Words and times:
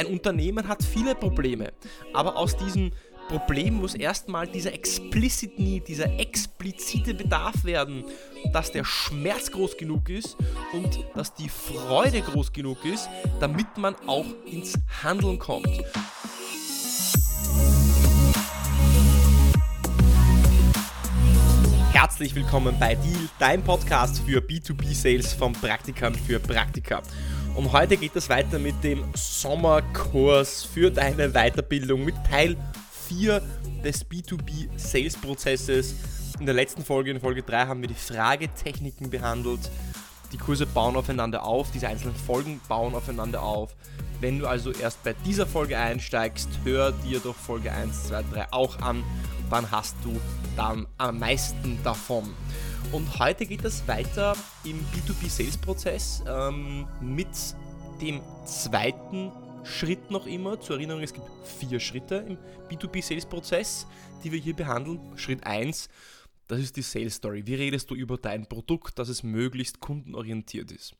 ein 0.00 0.06
Unternehmen 0.06 0.66
hat 0.66 0.82
viele 0.82 1.14
Probleme, 1.14 1.72
aber 2.14 2.36
aus 2.36 2.56
diesem 2.56 2.90
Problem 3.28 3.74
muss 3.74 3.94
erstmal 3.94 4.46
dieser 4.46 4.72
explicit 4.72 5.58
Need, 5.58 5.88
dieser 5.88 6.18
explizite 6.18 7.12
Bedarf 7.12 7.64
werden, 7.64 8.04
dass 8.52 8.72
der 8.72 8.84
Schmerz 8.84 9.52
groß 9.52 9.76
genug 9.76 10.08
ist 10.08 10.38
und 10.72 11.04
dass 11.14 11.34
die 11.34 11.50
Freude 11.50 12.22
groß 12.22 12.52
genug 12.52 12.84
ist, 12.86 13.08
damit 13.40 13.76
man 13.76 13.94
auch 14.06 14.24
ins 14.46 14.72
Handeln 15.02 15.38
kommt. 15.38 15.68
Herzlich 21.92 22.34
willkommen 22.34 22.74
bei 22.80 22.94
Deal, 22.94 23.28
dein 23.38 23.62
Podcast 23.62 24.22
für 24.26 24.40
B2B-Sales 24.40 25.34
von 25.34 25.52
Praktikern 25.52 26.14
für 26.14 26.40
Praktika. 26.40 27.02
Und 27.54 27.72
heute 27.72 27.96
geht 27.96 28.14
es 28.14 28.28
weiter 28.28 28.58
mit 28.58 28.82
dem 28.84 29.04
Sommerkurs 29.14 30.62
für 30.64 30.90
deine 30.90 31.30
Weiterbildung 31.30 32.04
mit 32.04 32.14
Teil 32.28 32.56
4 33.08 33.42
des 33.84 34.06
B2B-Sales-Prozesses. 34.06 35.94
In 36.38 36.46
der 36.46 36.54
letzten 36.54 36.84
Folge, 36.84 37.10
in 37.10 37.20
Folge 37.20 37.42
3, 37.42 37.66
haben 37.66 37.80
wir 37.80 37.88
die 37.88 37.94
Fragetechniken 37.94 39.10
behandelt. 39.10 39.70
Die 40.32 40.38
Kurse 40.38 40.64
bauen 40.64 40.96
aufeinander 40.96 41.44
auf, 41.44 41.72
diese 41.72 41.88
einzelnen 41.88 42.14
Folgen 42.14 42.60
bauen 42.68 42.94
aufeinander 42.94 43.42
auf. 43.42 43.74
Wenn 44.20 44.38
du 44.38 44.46
also 44.46 44.70
erst 44.70 45.02
bei 45.02 45.14
dieser 45.24 45.46
Folge 45.46 45.76
einsteigst, 45.76 46.48
hör 46.64 46.92
dir 46.92 47.18
doch 47.18 47.34
Folge 47.34 47.72
1, 47.72 48.08
2, 48.08 48.22
3 48.32 48.52
auch 48.52 48.78
an. 48.80 49.02
Dann 49.50 49.70
hast 49.70 49.96
du 50.04 50.20
dann 50.56 50.86
am 50.98 51.18
meisten 51.18 51.78
davon. 51.82 52.32
Und 52.92 53.18
heute 53.18 53.46
geht 53.46 53.64
es 53.64 53.86
weiter 53.86 54.36
im 54.64 54.78
B2B-Sales-Prozess 54.86 56.24
ähm, 56.26 56.88
mit 57.00 57.28
dem 58.00 58.20
zweiten 58.44 59.30
Schritt 59.64 60.10
noch 60.10 60.26
immer. 60.26 60.60
Zur 60.60 60.76
Erinnerung, 60.76 61.02
es 61.02 61.12
gibt 61.12 61.26
vier 61.44 61.78
Schritte 61.78 62.16
im 62.26 62.38
B2B-Sales-Prozess, 62.68 63.86
die 64.24 64.32
wir 64.32 64.40
hier 64.40 64.56
behandeln. 64.56 65.16
Schritt 65.16 65.46
1, 65.46 65.88
das 66.48 66.58
ist 66.58 66.76
die 66.76 66.82
Sales 66.82 67.14
Story. 67.14 67.46
Wie 67.46 67.54
redest 67.54 67.90
du 67.90 67.94
über 67.94 68.18
dein 68.18 68.48
Produkt, 68.48 68.98
dass 68.98 69.08
es 69.08 69.22
möglichst 69.22 69.78
kundenorientiert 69.78 70.72
ist? 70.72 70.96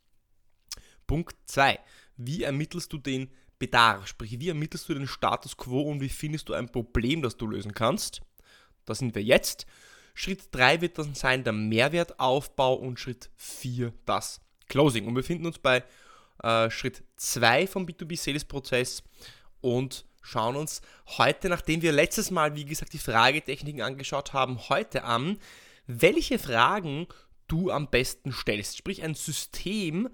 Punkt 1.09 1.35
2, 1.47 1.77
wie 2.19 2.45
ermittelst 2.45 2.93
du 2.93 2.99
den 2.99 3.31
Bedarf? 3.59 4.07
Sprich, 4.07 4.39
wie 4.39 4.49
ermittelst 4.49 4.89
du 4.89 4.95
den 4.95 5.09
Status 5.09 5.57
quo 5.57 5.83
und 5.83 6.01
wie 6.01 6.09
findest 6.09 6.49
du 6.49 6.55
ein 6.55 6.71
Problem, 6.71 7.21
das 7.21 7.37
du 7.37 7.49
lösen 7.49 7.75
kannst? 7.75 8.23
Da 8.85 8.95
sind 8.95 9.17
wir 9.17 9.25
jetzt. 9.25 9.67
Schritt 10.15 10.49
3 10.53 10.81
wird 10.81 10.99
dann 10.99 11.15
sein 11.15 11.45
der 11.45 11.53
Mehrwertaufbau 11.53 12.75
und 12.75 12.99
Schritt 12.99 13.31
4 13.37 13.93
das 14.07 14.41
Closing. 14.69 15.07
Und 15.07 15.15
wir 15.15 15.23
befinden 15.23 15.47
uns 15.47 15.59
bei 15.59 15.85
äh, 16.43 16.71
Schritt 16.71 17.03
2 17.17 17.67
vom 17.67 17.87
B2B-Sales-Prozess 17.87 19.03
und 19.61 20.05
schauen 20.23 20.57
uns 20.57 20.81
heute, 21.19 21.49
nachdem 21.49 21.83
wir 21.83 21.93
letztes 21.93 22.31
Mal, 22.31 22.55
wie 22.55 22.65
gesagt, 22.65 22.93
die 22.93 22.99
Fragetechniken 22.99 23.83
angeschaut 23.83 24.33
haben, 24.33 24.69
heute 24.69 25.05
an, 25.05 25.39
welche 25.87 26.39
Fragen 26.39 27.07
du 27.49 27.71
am 27.71 27.89
besten 27.89 28.33
stellst. 28.33 28.77
Sprich 28.77 29.03
ein 29.03 29.15
System, 29.15 30.09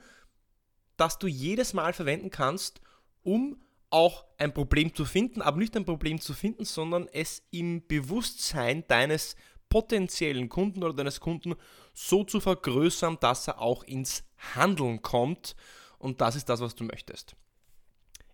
das 0.97 1.19
du 1.19 1.27
jedes 1.27 1.75
Mal 1.75 1.93
verwenden 1.93 2.31
kannst, 2.31 2.81
um 3.23 3.61
auch 3.91 4.25
ein 4.39 4.53
Problem 4.53 4.95
zu 4.95 5.05
finden, 5.05 5.43
aber 5.43 5.59
nicht 5.59 5.77
ein 5.77 5.85
Problem 5.85 6.21
zu 6.21 6.35
finden, 6.35 6.65
sondern 6.65 7.09
es 7.13 7.43
im 7.51 7.87
Bewusstsein 7.87 8.85
deines 8.89 9.37
potenziellen 9.69 10.49
Kunden 10.49 10.83
oder 10.83 10.95
deines 10.95 11.21
Kunden 11.21 11.55
so 11.93 12.25
zu 12.25 12.41
vergrößern, 12.41 13.19
dass 13.21 13.49
er 13.49 13.61
auch 13.61 13.83
ins 13.85 14.25
Handeln 14.55 15.03
kommt 15.03 15.57
und 15.99 16.21
das 16.21 16.37
ist 16.37 16.49
das, 16.49 16.61
was 16.61 16.75
du 16.75 16.85
möchtest. 16.85 17.37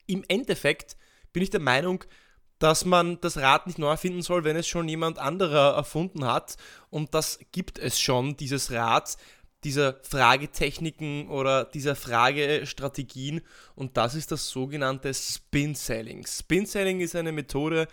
Im 0.07 0.25
Endeffekt 0.29 0.97
bin 1.33 1.43
ich 1.43 1.51
der 1.51 1.61
Meinung, 1.61 2.05
dass 2.59 2.85
man 2.85 3.21
das 3.21 3.39
Rad 3.39 3.67
nicht 3.67 3.79
neu 3.79 3.91
erfinden 3.91 4.23
soll, 4.23 4.45
wenn 4.45 4.57
es 4.57 4.69
schon 4.69 4.89
jemand 4.89 5.19
anderer 5.19 5.75
erfunden 5.75 6.25
hat. 6.25 6.57
Und 6.91 7.13
das 7.13 7.41
gibt 7.51 7.79
es 7.79 7.99
schon, 7.99 8.37
dieses 8.37 8.71
Rad, 8.71 9.17
dieser 9.65 10.01
Fragetechniken 10.03 11.29
oder 11.29 11.65
dieser 11.65 11.95
Fragestrategien. 11.95 13.43
Und 13.75 13.97
das 13.97 14.15
ist 14.15 14.33
das 14.33 14.49
sogenannte 14.49 15.15
Spin 15.15 15.75
Selling. 15.75 16.27
Spin 16.27 16.67
Selling 16.67 17.01
ist 17.01 17.15
eine 17.15 17.33
Methode 17.33 17.89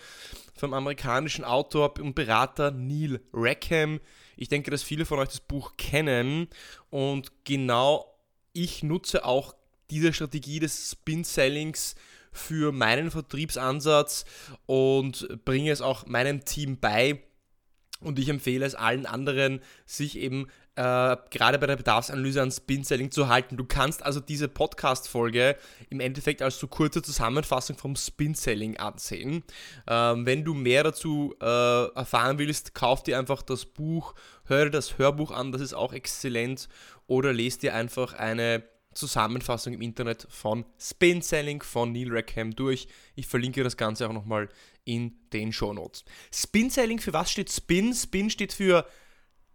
vom 0.56 0.74
amerikanischen 0.74 1.44
Autor 1.44 1.94
und 2.00 2.16
Berater 2.16 2.72
Neil 2.72 3.22
Rackham. 3.34 4.00
Ich 4.35 4.50
denke, 4.50 4.72
dass 4.72 4.84
viele 4.84 5.06
von 5.06 5.19
euch 5.19 5.30
das 5.30 5.41
Buch 5.41 5.78
kennen. 5.78 6.47
Und 6.90 7.31
genau 7.44 8.06
ich 8.53 8.84
nutze 8.84 9.25
auch 9.25 9.56
diese 9.90 10.13
Strategie 10.13 10.59
des 10.59 10.91
Spin-Sellings 10.91 11.96
für 12.31 12.72
meinen 12.72 13.12
Vertriebsansatz 13.12 14.25
und 14.66 15.44
bringe 15.46 15.72
es 15.72 15.81
auch 15.81 16.06
meinem 16.06 16.46
Team 16.46 16.80
bei. 16.80 17.24
Und 18.01 18.18
ich 18.18 18.30
empfehle 18.30 18.66
es 18.66 18.75
allen 18.75 19.06
anderen, 19.06 19.62
sich 19.86 20.18
eben 20.18 20.47
äh, 20.80 21.18
gerade 21.30 21.60
bei 21.60 21.68
der 21.68 21.76
Bedarfsanalyse 21.76 22.42
an 22.42 22.52
Spin-Selling 22.52 23.12
zu 23.12 23.28
halten. 23.28 23.58
Du 23.58 23.66
kannst 23.66 24.02
also 24.02 24.22
diese 24.22 24.48
Podcast-Folge 24.48 25.58
im 25.90 26.00
Endeffekt 26.00 26.42
als 26.42 26.58
so 26.58 26.68
kurze 26.68 27.02
Zusammenfassung 27.02 27.78
vom 27.78 27.98
Spin-Selling 27.98 28.78
ansehen. 28.78 29.44
Ähm, 29.88 30.26
wenn 30.26 30.46
du 30.46 30.54
mehr 30.54 30.84
dazu 30.84 31.36
äh, 31.42 31.46
erfahren 31.96 32.40
willst, 32.40 32.76
kauf 32.76 33.04
dir 33.04 33.20
einfach 33.20 33.42
das 33.42 33.66
Buch, 33.66 34.16
höre 34.46 34.70
das 34.70 34.98
Hörbuch 34.98 35.32
an, 35.32 35.52
das 35.52 35.60
ist 35.60 35.74
auch 35.74 35.92
exzellent, 35.92 36.70
oder 37.08 37.34
lese 37.34 37.60
dir 37.60 37.76
einfach 37.76 38.14
eine 38.14 38.64
Zusammenfassung 38.94 39.74
im 39.74 39.82
Internet 39.82 40.28
von 40.30 40.64
Spin 40.80 41.22
Selling 41.22 41.62
von 41.62 41.92
Neil 41.92 42.08
Rackham 42.10 42.56
durch. 42.56 42.88
Ich 43.16 43.28
verlinke 43.28 43.64
das 43.64 43.76
Ganze 43.76 44.08
auch 44.08 44.14
nochmal 44.14 44.48
in 44.86 45.14
den 45.34 45.52
Show 45.52 45.74
Notes. 45.74 46.06
Spin 46.34 46.70
Selling, 46.70 47.00
für 47.00 47.12
was 47.12 47.30
steht 47.30 47.52
Spin? 47.52 47.94
Spin 47.94 48.30
steht 48.30 48.54
für 48.54 48.86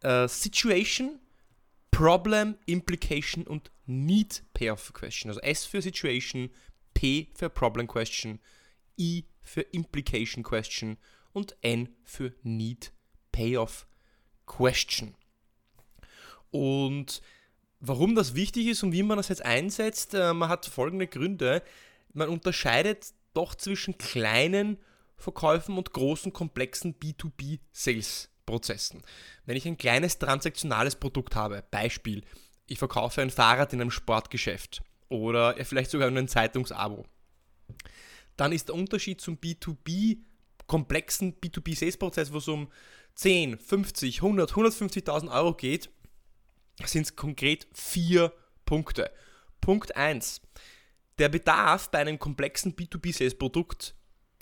äh, 0.04 0.28
Situation, 0.28 1.18
Problem, 1.90 2.56
Implication 2.66 3.46
und 3.46 3.70
Need 3.86 4.42
Payoff 4.52 4.92
Question. 4.92 5.30
Also 5.30 5.40
S 5.40 5.64
für 5.64 5.82
Situation, 5.82 6.50
P 6.94 7.28
für 7.34 7.50
Problem 7.50 7.86
Question, 7.86 8.40
I 8.98 9.24
für 9.42 9.62
Implication 9.62 10.42
Question 10.42 10.96
und 11.32 11.56
N 11.62 11.88
für 12.02 12.34
Need 12.42 12.92
Payoff 13.32 13.86
Question. 14.46 15.14
Und 16.50 17.22
Warum 17.86 18.14
das 18.14 18.34
wichtig 18.34 18.68
ist 18.68 18.82
und 18.82 18.92
wie 18.92 19.02
man 19.02 19.18
das 19.18 19.28
jetzt 19.28 19.44
einsetzt, 19.44 20.14
äh, 20.14 20.32
man 20.32 20.48
hat 20.48 20.64
folgende 20.64 21.06
Gründe. 21.06 21.62
Man 22.14 22.30
unterscheidet 22.30 23.12
doch 23.34 23.54
zwischen 23.54 23.98
kleinen 23.98 24.78
Verkäufen 25.18 25.76
und 25.76 25.92
großen, 25.92 26.32
komplexen 26.32 26.94
B2B-Sales-Prozessen. 28.44 29.02
Wenn 29.46 29.56
ich 29.56 29.66
ein 29.66 29.78
kleines 29.78 30.18
transaktionales 30.18 30.96
Produkt 30.96 31.34
habe, 31.36 31.64
Beispiel, 31.70 32.24
ich 32.66 32.78
verkaufe 32.78 33.22
ein 33.22 33.30
Fahrrad 33.30 33.72
in 33.72 33.80
einem 33.80 33.90
Sportgeschäft 33.90 34.82
oder 35.08 35.54
vielleicht 35.64 35.90
sogar 35.90 36.08
ein 36.08 36.28
Zeitungsabo, 36.28 37.06
dann 38.36 38.52
ist 38.52 38.68
der 38.68 38.74
Unterschied 38.74 39.20
zum 39.20 39.36
B2B 39.36 40.18
komplexen 40.66 41.38
B2B-Sales-Prozess, 41.40 42.32
wo 42.32 42.38
es 42.38 42.48
um 42.48 42.70
10, 43.16 43.58
50, 43.58 44.22
100, 44.22 44.52
150.000 44.52 45.30
Euro 45.30 45.54
geht, 45.54 45.90
sind 46.84 47.02
es 47.02 47.16
konkret 47.16 47.68
vier 47.72 48.32
Punkte. 48.64 49.10
Punkt 49.60 49.94
1. 49.94 50.40
Der 51.18 51.28
Bedarf 51.28 51.90
bei 51.90 52.00
einem 52.00 52.18
komplexen 52.18 52.74
B2B-Sales-Produkt, 52.74 53.94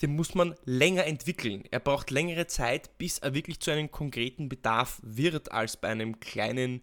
den 0.03 0.17
muss 0.17 0.35
man 0.35 0.55
länger 0.65 1.07
entwickeln. 1.07 1.65
Er 1.71 1.81
braucht 1.81 2.11
längere 2.11 2.49
Zeit, 2.49 2.99
bis 2.99 3.19
er 3.19 3.35
wirklich 3.35 3.61
zu 3.61 3.71
einem 3.71 3.91
konkreten 3.91 4.49
Bedarf 4.49 5.01
wird, 5.03 5.53
als 5.53 5.77
bei 5.77 5.89
einem 5.89 6.19
kleinen 6.19 6.83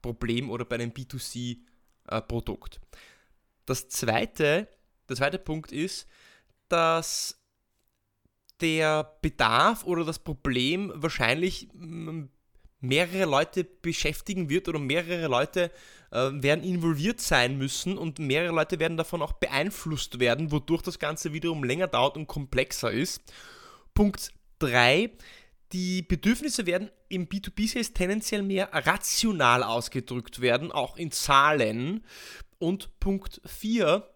Problem 0.00 0.50
oder 0.50 0.64
bei 0.64 0.76
einem 0.76 0.92
B2C-Produkt. 0.92 2.80
Das 3.66 3.88
zweite, 3.88 4.68
der 5.08 5.16
zweite 5.16 5.38
Punkt 5.38 5.72
ist, 5.72 6.06
dass 6.68 7.36
der 8.60 9.16
Bedarf 9.20 9.84
oder 9.84 10.04
das 10.04 10.20
Problem 10.20 10.92
wahrscheinlich 10.94 11.68
mehrere 12.80 13.24
Leute 13.24 13.64
beschäftigen 13.64 14.48
wird 14.48 14.68
oder 14.68 14.78
mehrere 14.78 15.26
Leute 15.26 15.72
äh, 16.10 16.30
werden 16.32 16.64
involviert 16.64 17.20
sein 17.20 17.56
müssen 17.58 17.96
und 17.96 18.18
mehrere 18.18 18.54
Leute 18.54 18.78
werden 18.78 18.96
davon 18.96 19.22
auch 19.22 19.32
beeinflusst 19.32 20.18
werden, 20.18 20.50
wodurch 20.50 20.82
das 20.82 20.98
Ganze 20.98 21.32
wiederum 21.32 21.64
länger 21.64 21.86
dauert 21.86 22.16
und 22.16 22.26
komplexer 22.26 22.90
ist. 22.90 23.22
Punkt 23.94 24.32
3. 24.58 25.10
Die 25.72 26.02
Bedürfnisse 26.02 26.66
werden 26.66 26.90
im 27.08 27.28
B2B-Sales 27.28 27.92
tendenziell 27.92 28.42
mehr 28.42 28.70
rational 28.72 29.62
ausgedrückt 29.62 30.40
werden, 30.40 30.72
auch 30.72 30.96
in 30.96 31.12
Zahlen. 31.12 32.04
Und 32.58 32.98
Punkt 32.98 33.40
4. 33.46 34.08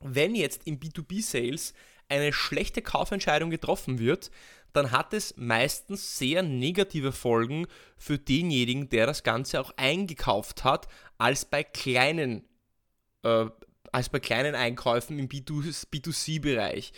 Wenn 0.00 0.34
jetzt 0.34 0.66
im 0.66 0.80
B2B-Sales 0.80 1.74
eine 2.08 2.32
schlechte 2.32 2.80
Kaufentscheidung 2.80 3.50
getroffen 3.50 3.98
wird, 3.98 4.30
dann 4.72 4.90
hat 4.90 5.12
es 5.12 5.36
meistens 5.36 6.18
sehr 6.18 6.42
negative 6.42 7.12
Folgen 7.12 7.66
für 7.96 8.18
denjenigen, 8.18 8.88
der 8.88 9.06
das 9.06 9.22
Ganze 9.22 9.60
auch 9.60 9.72
eingekauft 9.76 10.64
hat, 10.64 10.88
als 11.18 11.44
bei 11.44 11.62
kleinen 11.64 12.44
äh, 13.22 13.46
als 13.92 14.08
bei 14.08 14.20
kleinen 14.20 14.54
Einkäufen 14.54 15.18
im 15.18 15.28
B2C-Bereich. 15.28 16.92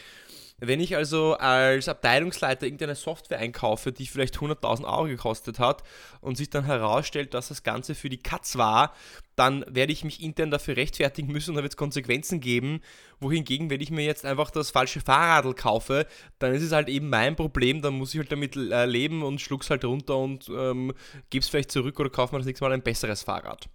Wenn 0.62 0.80
ich 0.80 0.94
also 0.94 1.34
als 1.36 1.88
Abteilungsleiter 1.88 2.66
irgendeine 2.66 2.94
Software 2.94 3.38
einkaufe, 3.38 3.92
die 3.92 4.06
vielleicht 4.06 4.36
100.000 4.36 4.84
Euro 4.84 5.04
gekostet 5.04 5.58
hat 5.58 5.82
und 6.20 6.36
sich 6.36 6.50
dann 6.50 6.64
herausstellt, 6.64 7.32
dass 7.32 7.48
das 7.48 7.62
Ganze 7.62 7.94
für 7.94 8.10
die 8.10 8.18
Katz 8.18 8.56
war, 8.56 8.94
dann 9.36 9.64
werde 9.66 9.92
ich 9.92 10.04
mich 10.04 10.22
intern 10.22 10.50
dafür 10.50 10.76
rechtfertigen 10.76 11.32
müssen 11.32 11.50
und 11.52 11.56
da 11.56 11.62
wird 11.62 11.72
es 11.72 11.78
Konsequenzen 11.78 12.40
geben. 12.40 12.82
Wohingegen, 13.20 13.70
wenn 13.70 13.80
ich 13.80 13.90
mir 13.90 14.04
jetzt 14.04 14.26
einfach 14.26 14.50
das 14.50 14.70
falsche 14.70 15.00
Fahrradl 15.00 15.54
kaufe, 15.54 16.06
dann 16.38 16.52
ist 16.52 16.62
es 16.62 16.72
halt 16.72 16.90
eben 16.90 17.08
mein 17.08 17.36
Problem, 17.36 17.80
dann 17.80 17.94
muss 17.94 18.12
ich 18.12 18.20
halt 18.20 18.30
damit 18.30 18.54
äh, 18.54 18.84
leben 18.84 19.22
und 19.22 19.40
schluck's 19.40 19.70
halt 19.70 19.86
runter 19.86 20.18
und 20.18 20.50
ähm, 20.50 20.92
gebe 21.30 21.42
es 21.42 21.48
vielleicht 21.48 21.70
zurück 21.70 21.98
oder 21.98 22.10
kaufe 22.10 22.34
mir 22.34 22.40
das 22.40 22.46
nächste 22.46 22.66
Mal 22.66 22.72
ein 22.72 22.82
besseres 22.82 23.22
Fahrrad. 23.22 23.70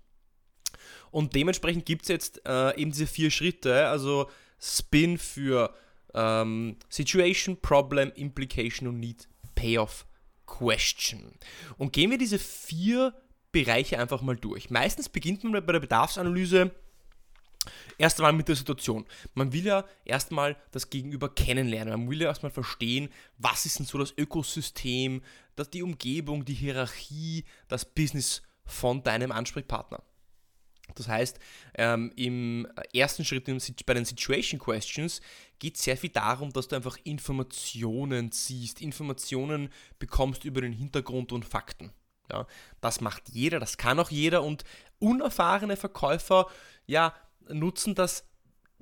Und 1.16 1.34
dementsprechend 1.34 1.86
gibt 1.86 2.02
es 2.02 2.10
jetzt 2.10 2.42
äh, 2.46 2.76
eben 2.78 2.92
diese 2.92 3.08
vier 3.08 3.32
Schritte, 3.32 3.88
also 3.88 4.30
Spin 4.60 5.18
für 5.18 5.74
ähm, 6.14 6.76
Situation, 6.90 7.56
Problem, 7.62 8.12
Implication 8.16 8.90
und 8.90 9.00
Need, 9.00 9.30
Payoff, 9.56 10.06
Question. 10.46 11.32
Und 11.78 11.94
gehen 11.94 12.12
wir 12.12 12.18
diese 12.18 12.38
vier 12.38 13.14
Bereiche 13.54 13.98
einfach 13.98 14.22
mal 14.22 14.36
durch. 14.36 14.70
Meistens 14.70 15.08
beginnt 15.08 15.42
man 15.46 15.66
bei 15.66 15.72
der 15.72 15.80
Bedarfsanalyse 15.80 16.72
erst 17.98 18.20
einmal 18.20 18.34
mit 18.34 18.50
der 18.50 18.58
Situation. 18.58 19.06
Man 19.36 19.54
will 19.54 19.68
ja 19.68 19.86
erstmal 20.04 20.58
das 20.72 20.90
Gegenüber 20.90 21.34
kennenlernen. 21.34 21.98
Man 21.98 22.10
will 22.10 22.24
ja 22.24 22.28
erstmal 22.28 22.52
verstehen, 22.52 23.08
was 23.38 23.66
ist 23.66 23.80
denn 23.80 23.86
so 23.86 23.98
das 23.98 24.14
Ökosystem, 24.18 25.22
das 25.56 25.70
die 25.70 25.82
Umgebung, 25.82 26.44
die 26.44 26.56
Hierarchie, 26.56 27.46
das 27.70 27.86
Business 27.86 28.42
von 28.66 29.02
deinem 29.02 29.32
Ansprechpartner. 29.32 30.04
Das 30.94 31.08
heißt, 31.08 31.40
ähm, 31.76 32.12
im 32.16 32.68
ersten 32.94 33.26
Schritt 33.26 33.46
bei 33.86 33.94
den 33.94 34.06
Situation 34.06 34.60
Questions 34.60 35.22
geht 35.60 35.78
es 35.78 35.84
sehr 35.84 35.98
viel 35.98 36.12
darum, 36.12 36.54
dass 36.54 36.68
du 36.68 36.76
einfach 36.76 36.98
Informationen 37.04 38.32
siehst, 38.32 38.82
Informationen 38.82 39.70
bekommst 39.98 40.46
über 40.46 40.62
den 40.62 40.74
Hintergrund 40.74 41.32
und 41.32 41.46
Fakten. 41.46 41.92
Ja, 42.32 42.48
das 42.82 43.02
macht 43.02 43.30
jeder, 43.30 43.60
das 43.60 43.78
kann 43.78 44.00
auch 44.00 44.10
jeder 44.10 44.44
und 44.44 44.64
unerfahrene 45.00 45.78
Verkäufer 45.78 46.48
ja, 46.88 47.14
nutzen 47.48 47.94
das 47.96 48.26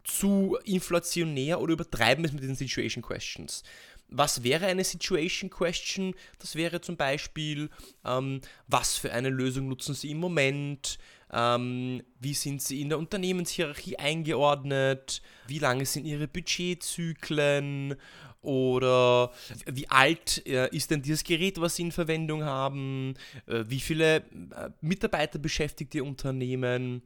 zu 0.04 0.58
inflationär 0.66 1.62
oder 1.62 1.74
übertreiben 1.74 2.26
es 2.26 2.34
mit 2.34 2.44
den 2.44 2.56
Situation 2.56 3.04
Questions. 3.04 3.64
Was 4.10 4.44
wäre 4.44 4.68
eine 4.68 4.84
Situation 4.84 5.50
Question? 5.50 6.14
Das 6.40 6.56
wäre 6.56 6.82
zum 6.82 6.98
Beispiel, 6.98 7.70
ähm, 8.06 8.42
was 8.68 8.98
für 8.98 9.12
eine 9.12 9.30
Lösung 9.30 9.68
nutzen 9.68 9.96
Sie 9.96 10.12
im 10.12 10.20
Moment? 10.20 11.00
Ähm, 11.34 12.04
wie 12.20 12.36
sind 12.36 12.62
Sie 12.62 12.82
in 12.82 12.90
der 12.90 13.00
Unternehmenshierarchie 13.00 13.98
eingeordnet? 13.98 15.22
Wie 15.48 15.60
lange 15.60 15.86
sind 15.86 16.06
Ihre 16.06 16.28
Budgetzyklen? 16.28 17.96
Oder 18.42 19.32
wie 19.66 19.90
alt 19.90 20.46
äh, 20.46 20.68
ist 20.76 20.92
denn 20.92 21.02
dieses 21.02 21.24
Gerät, 21.24 21.60
was 21.60 21.78
Sie 21.78 21.84
in 21.84 21.92
Verwendung 21.92 22.44
haben? 22.44 23.16
Äh, 23.48 23.64
wie 23.68 23.80
viele 23.80 24.18
äh, 24.18 24.70
Mitarbeiter 24.82 25.40
beschäftigt 25.40 25.96
Ihr 25.96 26.06
Unternehmen? 26.06 27.02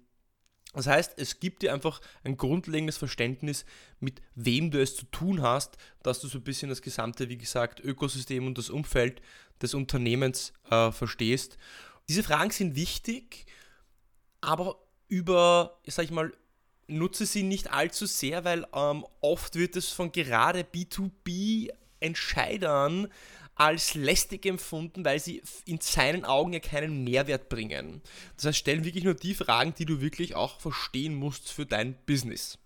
Das 0.74 0.88
heißt, 0.88 1.14
es 1.18 1.40
gibt 1.40 1.64
dir 1.64 1.74
einfach 1.74 2.02
ein 2.24 2.38
grundlegendes 2.38 2.98
Verständnis, 2.98 3.66
mit 4.00 4.22
wem 4.36 4.70
du 4.70 4.82
es 4.82 4.96
zu 4.96 5.06
tun 5.06 5.42
hast, 5.42 5.78
dass 6.04 6.20
du 6.20 6.28
so 6.28 6.40
ein 6.40 6.44
bisschen 6.44 6.70
das 6.70 6.82
gesamte, 6.82 7.30
wie 7.30 7.38
gesagt, 7.38 7.80
Ökosystem 7.80 8.46
und 8.46 8.58
das 8.58 8.70
Umfeld 8.70 9.22
des 9.62 9.74
Unternehmens 9.74 10.54
äh, 10.70 10.92
verstehst. 10.92 11.58
Diese 12.10 12.24
Fragen 12.24 12.52
sind 12.52 12.76
wichtig, 12.76 13.46
aber 14.42 14.78
über, 15.08 15.80
sag 15.86 16.06
ich 16.06 16.12
mal, 16.12 16.34
nutze 16.88 17.26
sie 17.26 17.44
nicht 17.44 17.72
allzu 17.72 18.06
sehr, 18.06 18.46
weil 18.46 18.66
ähm, 18.74 19.06
oft 19.22 19.56
wird 19.56 19.76
es 19.76 19.90
von 19.90 20.12
gerade 20.12 20.62
B2B-Entscheidern 20.62 23.12
als 23.56 23.96
lästig 23.96 24.46
empfunden, 24.46 25.04
weil 25.04 25.20
sie 25.20 25.42
in 25.66 25.82
seinen 25.82 26.24
Augen 26.26 26.54
ja 26.54 26.60
keinen 26.60 27.04
Mehrwert 27.04 27.50
bringen. 27.50 28.04
Das 28.36 28.46
heißt, 28.46 28.60
stellen 28.60 28.86
wirklich 28.86 29.04
nur 29.04 29.16
die 29.16 29.34
Fragen, 29.34 29.74
die 29.74 29.86
du 29.86 30.00
wirklich 30.00 30.36
auch 30.36 30.60
verstehen 30.60 31.16
musst 31.16 31.52
für 31.52 31.66
dein 31.66 31.96
Business. 32.06 32.60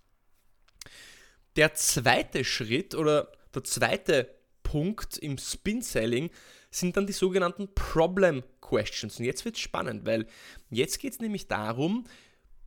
Der 1.56 1.72
zweite 1.74 2.44
Schritt 2.44 2.94
oder 2.94 3.32
der 3.54 3.64
zweite 3.64 4.34
Punkt 4.62 5.16
im 5.18 5.38
Spin-Selling 5.38 6.30
sind 6.72 6.96
dann 6.96 7.06
die 7.06 7.12
sogenannten 7.12 7.72
Problem 7.74 8.42
Questions. 8.60 9.18
Und 9.18 9.26
jetzt 9.26 9.44
wird 9.44 9.56
es 9.56 9.60
spannend, 9.60 10.04
weil 10.04 10.26
jetzt 10.70 10.98
geht 10.98 11.12
es 11.12 11.20
nämlich 11.20 11.46
darum, 11.46 12.04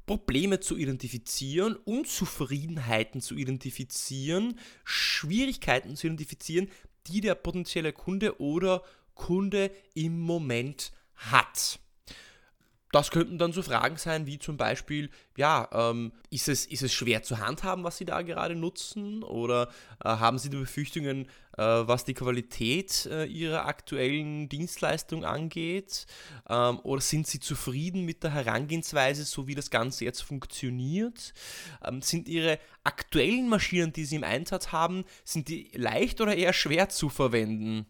Probleme 0.06 0.60
zu 0.60 0.78
identifizieren, 0.78 1.76
Unzufriedenheiten 1.76 3.22
zu 3.22 3.36
identifizieren, 3.36 4.60
Schwierigkeiten 4.84 5.96
zu 5.96 6.08
identifizieren, 6.08 6.70
die 7.08 7.22
der 7.22 7.36
potenzielle 7.36 7.92
Kunde 7.92 8.40
oder 8.40 8.84
Kunde 9.16 9.72
im 9.96 10.20
Moment 10.20 10.92
hat. 11.16 11.80
Das 12.92 13.12
könnten 13.12 13.38
dann 13.38 13.52
so 13.52 13.62
Fragen 13.62 13.98
sein 13.98 14.26
wie 14.26 14.40
zum 14.40 14.58
Beispiel, 14.58 15.10
ja, 15.36 15.68
ähm, 15.74 16.14
ist, 16.30 16.48
es, 16.48 16.66
ist 16.66 16.84
es 16.84 16.94
schwer 16.94 17.24
zu 17.24 17.40
handhaben, 17.40 17.84
was 17.84 17.98
Sie 17.98 18.06
da 18.06 18.22
gerade 18.22 18.56
nutzen? 18.56 19.24
Oder 19.24 19.70
äh, 20.04 20.10
haben 20.10 20.38
Sie 20.38 20.50
die 20.50 20.58
Befürchtungen, 20.58 21.26
äh, 21.58 21.62
was 21.64 22.06
die 22.06 22.14
Qualität 22.14 23.06
äh, 23.08 23.26
Ihrer 23.26 23.66
aktuellen 23.66 24.48
Dienstleistung 24.50 25.26
angeht? 25.26 26.06
Ähm, 26.48 26.80
oder 26.84 27.02
sind 27.02 27.28
Sie 27.28 27.40
zufrieden 27.40 28.06
mit 28.06 28.24
der 28.24 28.32
Herangehensweise, 28.32 29.26
so 29.26 29.48
wie 29.48 29.56
das 29.56 29.70
Ganze 29.70 30.06
jetzt 30.06 30.22
funktioniert? 30.22 31.34
Ähm, 31.84 32.02
sind 32.02 32.30
Ihre 32.30 32.60
aktuellen 32.84 33.50
Maschinen, 33.50 33.92
die 33.94 34.06
Sie 34.06 34.16
im 34.16 34.24
Einsatz 34.24 34.72
haben, 34.72 35.06
sind 35.24 35.50
die 35.50 35.70
leicht 35.74 36.22
oder 36.22 36.36
eher 36.36 36.54
schwer 36.54 36.88
zu 36.90 37.10
verwenden? 37.10 37.88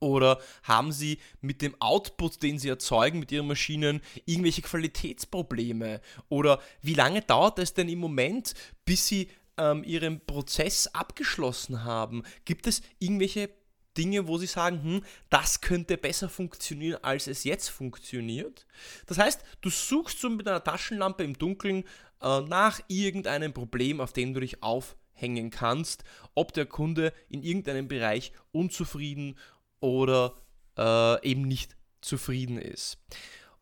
Oder 0.00 0.40
haben 0.62 0.92
Sie 0.92 1.18
mit 1.42 1.60
dem 1.60 1.80
Output, 1.80 2.42
den 2.42 2.58
Sie 2.58 2.70
erzeugen 2.70 3.20
mit 3.20 3.30
Ihren 3.30 3.46
Maschinen, 3.46 4.00
irgendwelche 4.24 4.62
Qualitätsprobleme? 4.62 6.00
Oder 6.28 6.60
wie 6.80 6.94
lange 6.94 7.20
dauert 7.22 7.58
es 7.58 7.74
denn 7.74 7.88
im 7.88 7.98
Moment, 7.98 8.54
bis 8.86 9.06
Sie 9.06 9.28
ähm, 9.58 9.84
Ihren 9.84 10.24
Prozess 10.24 10.86
abgeschlossen 10.88 11.84
haben? 11.84 12.22
Gibt 12.46 12.66
es 12.66 12.80
irgendwelche 12.98 13.50
Dinge, 13.96 14.26
wo 14.26 14.38
Sie 14.38 14.46
sagen, 14.46 14.82
hm, 14.82 15.04
das 15.28 15.60
könnte 15.60 15.98
besser 15.98 16.30
funktionieren, 16.30 17.02
als 17.02 17.26
es 17.26 17.44
jetzt 17.44 17.68
funktioniert? 17.68 18.66
Das 19.06 19.18
heißt, 19.18 19.42
du 19.60 19.68
suchst 19.68 20.18
so 20.18 20.30
mit 20.30 20.48
einer 20.48 20.64
Taschenlampe 20.64 21.24
im 21.24 21.36
Dunkeln 21.36 21.84
äh, 22.22 22.40
nach 22.40 22.80
irgendeinem 22.88 23.52
Problem, 23.52 24.00
auf 24.00 24.14
dem 24.14 24.32
du 24.32 24.40
dich 24.40 24.62
aufhängen 24.62 25.50
kannst, 25.50 26.04
ob 26.34 26.54
der 26.54 26.64
Kunde 26.64 27.12
in 27.28 27.42
irgendeinem 27.42 27.88
Bereich 27.88 28.32
unzufrieden 28.52 29.36
oder 29.80 30.34
äh, 30.78 31.28
eben 31.28 31.42
nicht 31.42 31.76
zufrieden 32.00 32.58
ist. 32.58 32.98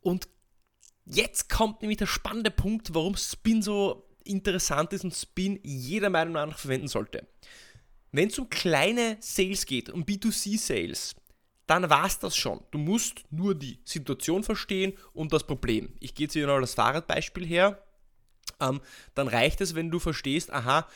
Und 0.00 0.28
jetzt 1.04 1.48
kommt 1.48 1.80
nämlich 1.80 1.98
der 1.98 2.06
spannende 2.06 2.50
Punkt, 2.50 2.94
warum 2.94 3.16
Spin 3.16 3.62
so 3.62 4.08
interessant 4.25 4.92
ist 4.92 5.04
und 5.04 5.14
Spin 5.14 5.58
jeder 5.62 6.10
Meinung 6.10 6.34
nach 6.34 6.58
verwenden 6.58 6.88
sollte. 6.88 7.26
Wenn 8.12 8.28
es 8.28 8.38
um 8.38 8.48
kleine 8.48 9.16
Sales 9.20 9.66
geht, 9.66 9.90
um 9.90 10.04
B2C-Sales, 10.04 11.14
dann 11.66 11.90
war 11.90 12.06
es 12.06 12.18
das 12.18 12.37
schon. 12.37 12.60
Du 12.70 12.78
musst 12.78 13.25
nur 13.30 13.54
die 13.54 13.78
Situation 13.84 14.42
verstehen 14.42 14.94
und 15.12 15.32
das 15.32 15.46
Problem. 15.46 15.92
Ich 16.00 16.14
gehe 16.14 16.25
jetzt 16.25 16.32
hier 16.32 16.46
noch 16.46 16.60
das 16.60 16.75
Fahrradbeispiel 16.75 17.46
her. 17.46 17.84
Ähm, 18.60 18.80
dann 19.14 19.28
reicht 19.28 19.60
es, 19.60 19.75
wenn 19.75 19.90
du 19.90 19.98
verstehst, 19.98 20.50
aha, 20.50 20.88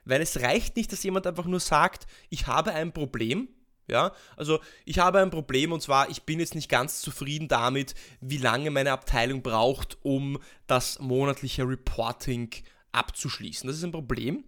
Weil 0.04 0.22
es 0.22 0.40
reicht 0.40 0.76
nicht, 0.76 0.90
dass 0.90 1.02
jemand 1.02 1.26
einfach 1.26 1.44
nur 1.44 1.60
sagt, 1.60 2.06
ich 2.30 2.46
habe 2.46 2.72
ein 2.72 2.92
Problem. 2.92 3.48
Ja, 3.90 4.12
also 4.36 4.60
ich 4.84 4.98
habe 4.98 5.20
ein 5.20 5.30
Problem 5.30 5.72
und 5.72 5.80
zwar, 5.80 6.10
ich 6.10 6.24
bin 6.24 6.40
jetzt 6.40 6.54
nicht 6.54 6.68
ganz 6.68 7.00
zufrieden 7.00 7.48
damit, 7.48 7.94
wie 8.20 8.36
lange 8.36 8.70
meine 8.70 8.92
Abteilung 8.92 9.42
braucht, 9.42 9.96
um 10.02 10.38
das 10.66 10.98
monatliche 10.98 11.66
Reporting 11.66 12.50
abzuschließen. 12.92 13.66
Das 13.66 13.78
ist 13.78 13.84
ein 13.84 13.92
Problem. 13.92 14.44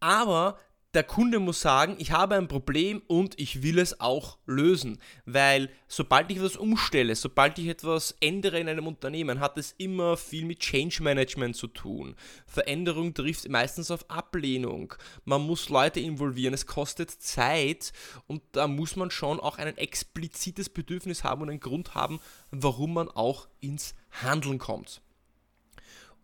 Aber 0.00 0.58
der 0.94 1.04
Kunde 1.04 1.38
muss 1.38 1.62
sagen, 1.62 1.96
ich 1.98 2.12
habe 2.12 2.34
ein 2.34 2.48
Problem 2.48 3.00
und 3.06 3.38
ich 3.40 3.62
will 3.62 3.78
es 3.78 4.00
auch 4.00 4.36
lösen. 4.44 4.98
Weil 5.24 5.70
sobald 5.88 6.30
ich 6.30 6.36
etwas 6.36 6.56
umstelle, 6.56 7.16
sobald 7.16 7.58
ich 7.58 7.68
etwas 7.68 8.14
ändere 8.20 8.60
in 8.60 8.68
einem 8.68 8.86
Unternehmen, 8.86 9.40
hat 9.40 9.56
es 9.56 9.74
immer 9.78 10.18
viel 10.18 10.44
mit 10.44 10.60
Change 10.60 11.02
Management 11.02 11.56
zu 11.56 11.68
tun. 11.68 12.14
Veränderung 12.46 13.14
trifft 13.14 13.48
meistens 13.48 13.90
auf 13.90 14.10
Ablehnung. 14.10 14.92
Man 15.24 15.40
muss 15.42 15.70
Leute 15.70 16.00
involvieren, 16.00 16.52
es 16.52 16.66
kostet 16.66 17.10
Zeit 17.10 17.92
und 18.26 18.42
da 18.52 18.68
muss 18.68 18.94
man 18.94 19.10
schon 19.10 19.40
auch 19.40 19.56
ein 19.56 19.78
explizites 19.78 20.68
Bedürfnis 20.68 21.24
haben 21.24 21.40
und 21.40 21.48
einen 21.48 21.60
Grund 21.60 21.94
haben, 21.94 22.20
warum 22.50 22.92
man 22.92 23.08
auch 23.08 23.48
ins 23.60 23.94
Handeln 24.10 24.58
kommt. 24.58 25.00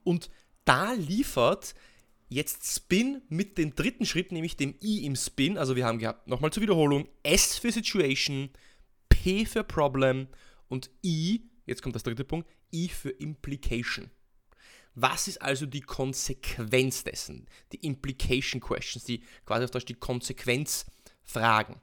Und 0.04 0.28
da 0.66 0.92
liefert 0.92 1.74
Jetzt 2.28 2.66
Spin 2.66 3.22
mit 3.28 3.56
dem 3.56 3.74
dritten 3.74 4.04
Schritt, 4.04 4.32
nämlich 4.32 4.56
dem 4.56 4.74
I 4.82 5.06
im 5.06 5.16
Spin. 5.16 5.56
Also 5.56 5.76
wir 5.76 5.86
haben 5.86 5.98
gehabt, 5.98 6.28
nochmal 6.28 6.52
zur 6.52 6.62
Wiederholung, 6.62 7.08
S 7.22 7.58
für 7.58 7.72
Situation, 7.72 8.50
P 9.08 9.46
für 9.46 9.64
Problem 9.64 10.28
und 10.68 10.90
I, 11.02 11.42
jetzt 11.64 11.82
kommt 11.82 11.94
das 11.94 12.02
dritte 12.02 12.24
Punkt, 12.24 12.48
I 12.72 12.88
für 12.88 13.10
Implication. 13.10 14.10
Was 14.94 15.28
ist 15.28 15.40
also 15.40 15.64
die 15.64 15.80
Konsequenz 15.80 17.04
dessen? 17.04 17.46
Die 17.72 17.86
Implication 17.86 18.60
Questions, 18.60 19.04
die 19.04 19.22
quasi 19.46 19.64
auf 19.64 19.70
Deutsch 19.70 19.86
die 19.86 19.94
Konsequenzfragen. 19.94 21.76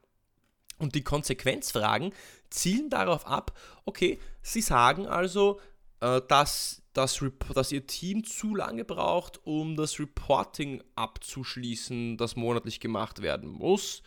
Und 0.77 0.95
die 0.95 1.03
Konsequenzfragen 1.03 2.13
zielen 2.49 2.89
darauf 2.89 3.25
ab, 3.25 3.57
okay, 3.85 4.19
sie 4.41 4.61
sagen 4.61 5.07
also, 5.07 5.61
äh, 6.01 6.21
dass, 6.27 6.81
das, 6.93 7.23
dass 7.53 7.71
ihr 7.71 7.87
Team 7.87 8.23
zu 8.23 8.55
lange 8.55 8.85
braucht, 8.85 9.45
um 9.45 9.75
das 9.75 9.99
Reporting 9.99 10.83
abzuschließen, 10.95 12.17
das 12.17 12.35
monatlich 12.35 12.79
gemacht 12.79 13.21
werden 13.21 13.49
muss. 13.49 14.01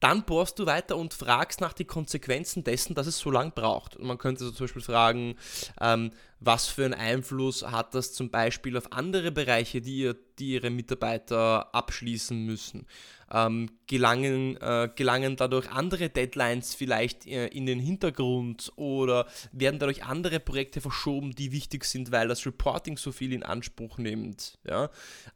Dann 0.00 0.24
bohrst 0.24 0.58
du 0.58 0.64
weiter 0.64 0.96
und 0.96 1.12
fragst 1.12 1.60
nach 1.60 1.74
den 1.74 1.86
Konsequenzen 1.86 2.64
dessen, 2.64 2.94
dass 2.94 3.06
es 3.06 3.18
so 3.18 3.30
lange 3.30 3.50
braucht. 3.50 3.96
Und 3.96 4.06
man 4.06 4.16
könnte 4.16 4.44
so 4.44 4.50
zum 4.50 4.64
Beispiel 4.64 4.82
fragen, 4.82 5.36
ähm, 5.78 6.10
was 6.40 6.68
für 6.68 6.86
einen 6.86 6.94
Einfluss 6.94 7.62
hat 7.62 7.94
das 7.94 8.14
zum 8.14 8.30
Beispiel 8.30 8.78
auf 8.78 8.92
andere 8.92 9.30
Bereiche, 9.30 9.82
die, 9.82 9.98
ihr, 9.98 10.16
die 10.38 10.52
ihre 10.54 10.70
Mitarbeiter 10.70 11.74
abschließen 11.74 12.46
müssen? 12.46 12.86
Ähm, 13.32 13.70
gelangen, 13.86 14.56
äh, 14.60 14.88
gelangen 14.94 15.36
dadurch 15.36 15.68
andere 15.70 16.08
Deadlines 16.08 16.74
vielleicht 16.74 17.26
äh, 17.26 17.46
in 17.48 17.66
den 17.66 17.78
Hintergrund 17.78 18.72
oder 18.76 19.26
werden 19.52 19.78
dadurch 19.78 20.04
andere 20.04 20.40
Projekte 20.40 20.80
verschoben, 20.80 21.32
die 21.32 21.52
wichtig 21.52 21.84
sind, 21.84 22.10
weil 22.10 22.28
das 22.28 22.44
Reporting 22.46 22.96
so 22.96 23.12
viel 23.12 23.32
in 23.32 23.42
Anspruch 23.42 23.98
nimmt? 23.98 24.58
Ja? 24.64 24.90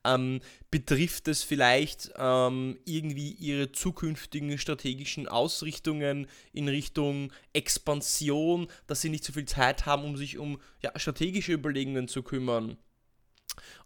Ähm, 0.05 0.41
betrifft 0.71 1.29
es 1.29 1.43
vielleicht 1.43 2.13
ähm, 2.17 2.79
irgendwie 2.85 3.33
ihre 3.33 3.73
zukünftigen 3.73 4.59
strategischen 4.59 5.29
Ausrichtungen 5.29 6.27
in 6.53 6.69
Richtung 6.69 7.33
Expansion, 7.53 8.69
dass 8.87 9.01
sie 9.01 9.09
nicht 9.11 9.25
so 9.25 9.33
viel 9.33 9.47
Zeit 9.47 9.87
haben, 9.87 10.05
um 10.05 10.17
sich 10.17 10.39
um 10.39 10.61
ja, 10.83 10.93
strategische 10.97 11.53
Überlegungen 11.53 12.09
zu 12.09 12.23
kümmern? 12.23 12.77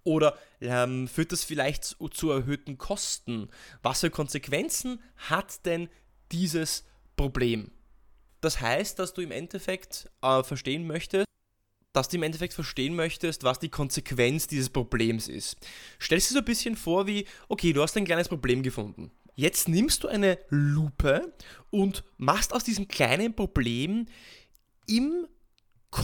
Oder 0.05 0.39
ähm, 0.61 1.09
führt 1.09 1.33
das 1.33 1.45
vielleicht 1.45 1.85
zu, 1.85 2.09
zu 2.09 2.31
erhöhten 2.31 2.79
Kosten? 2.79 3.49
Was 3.83 4.01
für 4.01 4.11
Konsequenzen 4.11 5.01
hat 5.17 5.65
denn 5.67 5.89
dieses 6.33 6.85
Problem? 7.17 7.71
Das 8.41 8.61
heißt, 8.61 8.99
dass 8.99 9.15
du 9.15 9.21
im 9.21 9.33
Endeffekt 9.33 10.09
äh, 10.23 10.43
verstehen 10.43 10.87
möchtest, 10.87 11.27
dass 11.93 12.09
du 12.09 12.17
im 12.17 12.23
Endeffekt 12.23 12.55
verstehen 12.55 12.95
möchtest, 12.95 13.43
was 13.43 13.59
die 13.59 13.71
Konsequenz 13.71 14.47
dieses 14.47 14.71
Problems 14.71 15.29
ist. 15.29 15.57
Stell 15.99 16.19
dir 16.19 16.25
so 16.25 16.39
ein 16.39 16.45
bisschen 16.45 16.77
vor 16.77 17.07
wie, 17.07 17.27
okay, 17.49 17.73
du 17.73 17.83
hast 17.83 17.97
ein 17.97 18.05
kleines 18.05 18.29
Problem 18.29 18.63
gefunden. 18.63 19.11
Jetzt 19.35 19.69
nimmst 19.69 20.03
du 20.03 20.09
eine 20.09 20.39
Lupe 20.49 21.33
und 21.71 22.05
machst 22.17 22.53
aus 22.53 22.65
diesem 22.65 22.89
kleinen 22.89 23.35
Problem 23.35 24.07
im 24.87 25.27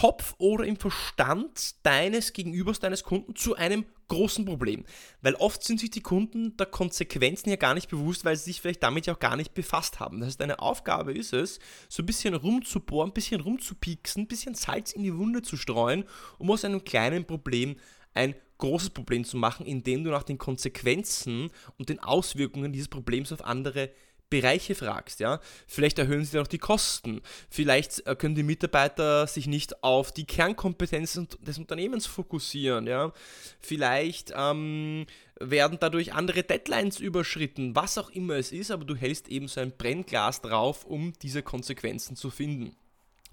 Kopf 0.05 0.35
oder 0.37 0.67
im 0.67 0.77
Verstand 0.77 1.77
deines 1.83 2.35
Gegenübers, 2.35 2.79
deines 2.79 3.05
Kunden 3.05 3.35
zu 3.37 3.57
einem 3.57 3.87
großen 4.09 4.45
Problem. 4.45 4.85
Weil 5.23 5.35
oft 5.37 5.65
sind 5.65 5.81
sich 5.81 5.89
die 5.89 6.03
Kunden 6.03 6.59
der 6.59 6.67
Konsequenzen 6.67 7.49
ja 7.49 7.57
gar 7.57 7.73
nicht 7.73 7.89
bewusst, 7.89 8.23
weil 8.23 8.37
sie 8.37 8.45
sich 8.45 8.61
vielleicht 8.61 8.83
damit 8.83 9.07
ja 9.07 9.15
auch 9.15 9.19
gar 9.19 9.35
nicht 9.35 9.55
befasst 9.55 10.01
haben. 10.01 10.21
Das 10.21 10.27
heißt, 10.27 10.41
deine 10.43 10.59
Aufgabe 10.59 11.15
ist 11.15 11.33
es, 11.33 11.59
so 11.89 12.03
ein 12.03 12.07
bisschen 12.07 12.35
rumzubohren, 12.35 13.13
ein 13.13 13.15
bisschen 13.15 13.41
rumzupieksen, 13.41 14.25
ein 14.25 14.27
bisschen 14.27 14.55
Salz 14.55 14.93
in 14.93 15.05
die 15.05 15.17
Wunde 15.17 15.41
zu 15.41 15.57
streuen, 15.57 16.05
um 16.37 16.51
aus 16.51 16.67
einem 16.67 16.85
kleinen 16.85 17.25
Problem 17.25 17.77
ein 18.13 18.35
großes 18.59 18.91
Problem 18.91 19.25
zu 19.25 19.39
machen, 19.39 19.65
indem 19.65 20.05
du 20.05 20.11
nach 20.11 20.23
den 20.23 20.37
Konsequenzen 20.37 21.51
und 21.79 21.89
den 21.89 21.99
Auswirkungen 21.99 22.75
dieses 22.75 22.89
Problems 22.89 23.33
auf 23.33 23.43
andere 23.43 23.89
Bereiche 24.35 24.75
fragst, 24.75 25.21
ja, 25.21 25.39
vielleicht 25.69 25.97
erhöhen 26.01 26.25
sie 26.25 26.33
dann 26.33 26.43
auch 26.43 26.49
die 26.49 26.59
Kosten, 26.59 27.21
vielleicht 27.49 28.05
äh, 28.05 28.17
können 28.17 28.35
die 28.35 28.43
Mitarbeiter 28.43 29.29
sich 29.29 29.47
nicht 29.47 29.85
auf 29.85 30.11
die 30.11 30.25
Kernkompetenzen 30.25 31.29
des 31.39 31.59
Unternehmens 31.59 32.07
fokussieren, 32.07 32.89
ja, 32.89 33.13
vielleicht 33.61 34.33
ähm, 34.35 35.07
werden 35.39 35.79
dadurch 35.81 36.15
andere 36.15 36.43
Deadlines 36.43 36.99
überschritten, 36.99 37.77
was 37.77 37.97
auch 37.97 38.11
immer 38.11 38.35
es 38.35 38.51
ist, 38.51 38.73
aber 38.73 38.85
du 38.85 38.97
hältst 38.97 39.29
eben 39.29 39.47
so 39.47 39.61
ein 39.61 39.77
Brennglas 39.77 40.41
drauf, 40.41 40.85
um 40.85 41.13
diese 41.23 41.45
Konsequenzen 41.45 42.17
zu 42.17 42.31
finden. 42.31 42.75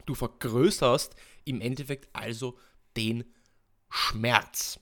Du 0.05 0.13
vergrößerst 0.13 1.15
im 1.45 1.61
Endeffekt 1.61 2.09
also 2.13 2.59
den 2.95 3.23
Schmerz. 3.89 4.79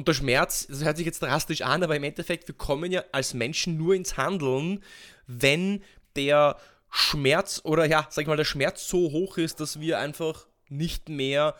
Und 0.00 0.08
der 0.08 0.14
Schmerz, 0.14 0.66
das 0.66 0.82
hört 0.82 0.96
sich 0.96 1.04
jetzt 1.04 1.20
drastisch 1.20 1.60
an, 1.60 1.82
aber 1.82 1.94
im 1.94 2.04
Endeffekt, 2.04 2.48
wir 2.48 2.54
kommen 2.54 2.90
ja 2.90 3.04
als 3.12 3.34
Menschen 3.34 3.76
nur 3.76 3.94
ins 3.94 4.16
Handeln, 4.16 4.82
wenn 5.26 5.82
der 6.16 6.56
Schmerz 6.90 7.60
oder 7.64 7.84
ja, 7.84 8.06
sag 8.08 8.22
ich 8.22 8.28
mal, 8.28 8.38
der 8.38 8.46
Schmerz 8.46 8.88
so 8.88 9.12
hoch 9.12 9.36
ist, 9.36 9.60
dass 9.60 9.78
wir 9.78 9.98
einfach 9.98 10.46
nicht 10.70 11.10
mehr 11.10 11.54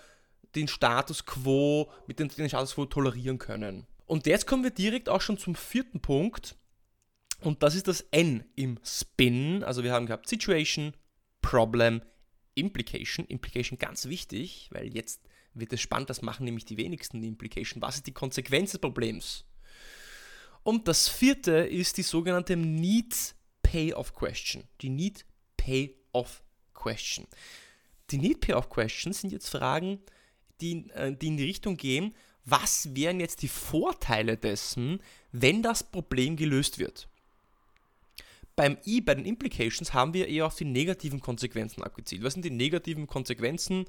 den 0.55 0.69
Status 0.69 1.27
quo 1.27 1.93
mit 2.07 2.19
dem, 2.19 2.29
den 2.29 2.49
Status 2.49 2.77
quo 2.77 2.87
tolerieren 2.87 3.37
können. 3.37 3.87
Und 4.07 4.25
jetzt 4.25 4.47
kommen 4.47 4.65
wir 4.65 4.71
direkt 4.71 5.11
auch 5.11 5.21
schon 5.21 5.37
zum 5.37 5.55
vierten 5.55 6.01
Punkt. 6.01 6.57
Und 7.43 7.63
das 7.63 7.75
ist 7.75 7.89
das 7.89 8.07
N 8.11 8.45
im 8.57 8.81
Spin. 8.83 9.63
Also 9.65 9.85
wir 9.85 9.93
haben 9.93 10.07
gehabt 10.07 10.27
Situation, 10.27 10.95
Problem, 11.43 12.01
Implication. 12.55 13.27
Implication 13.27 13.79
ganz 13.79 14.07
wichtig, 14.07 14.71
weil 14.73 14.95
jetzt 14.95 15.21
wird 15.55 15.73
es 15.73 15.81
spannend, 15.81 16.11
das 16.11 16.23
machen 16.23 16.45
nämlich 16.45 16.65
die 16.65 16.77
wenigsten 16.77 17.21
die 17.21 17.29
Implication. 17.29 17.83
Was 17.83 17.97
ist 17.97 18.07
die 18.07 18.13
Konsequenz 18.13 18.73
des 18.73 18.81
Problems? 18.81 19.45
Und 20.63 20.89
das 20.89 21.09
vierte 21.09 21.53
ist 21.53 21.97
die 21.97 22.03
sogenannte 22.03 22.57
Need 22.57 23.35
Payoff 23.63 24.15
Question. 24.15 24.65
Die 24.81 24.91
Need 24.91 25.25
Payoff 25.57 26.43
Question. 26.75 27.27
Die 28.11 28.19
Need 28.19 28.41
Payoff 28.41 28.69
Questions 28.69 29.21
sind 29.21 29.33
jetzt 29.33 29.49
Fragen, 29.49 30.01
die, 30.61 30.91
äh, 30.91 31.15
die 31.17 31.29
in 31.29 31.37
die 31.37 31.45
Richtung 31.45 31.77
gehen, 31.77 32.15
was 32.45 32.95
wären 32.95 33.21
jetzt 33.21 33.43
die 33.43 33.49
Vorteile 33.49 34.37
dessen, 34.37 35.01
wenn 35.31 35.63
das 35.63 35.83
Problem 35.85 36.37
gelöst 36.37 36.79
wird? 36.79 37.09
Beim 38.57 38.77
I, 38.85 39.01
bei 39.01 39.15
den 39.15 39.25
Implications, 39.25 39.95
haben 39.95 40.13
wir 40.13 40.29
eher 40.29 40.47
auf 40.47 40.57
die 40.57 40.65
negativen 40.65 41.21
Konsequenzen 41.21 41.83
abgezielt. 41.83 42.23
Was 42.23 42.35
sind 42.35 42.45
die 42.45 42.51
negativen 42.51 43.07
Konsequenzen? 43.07 43.87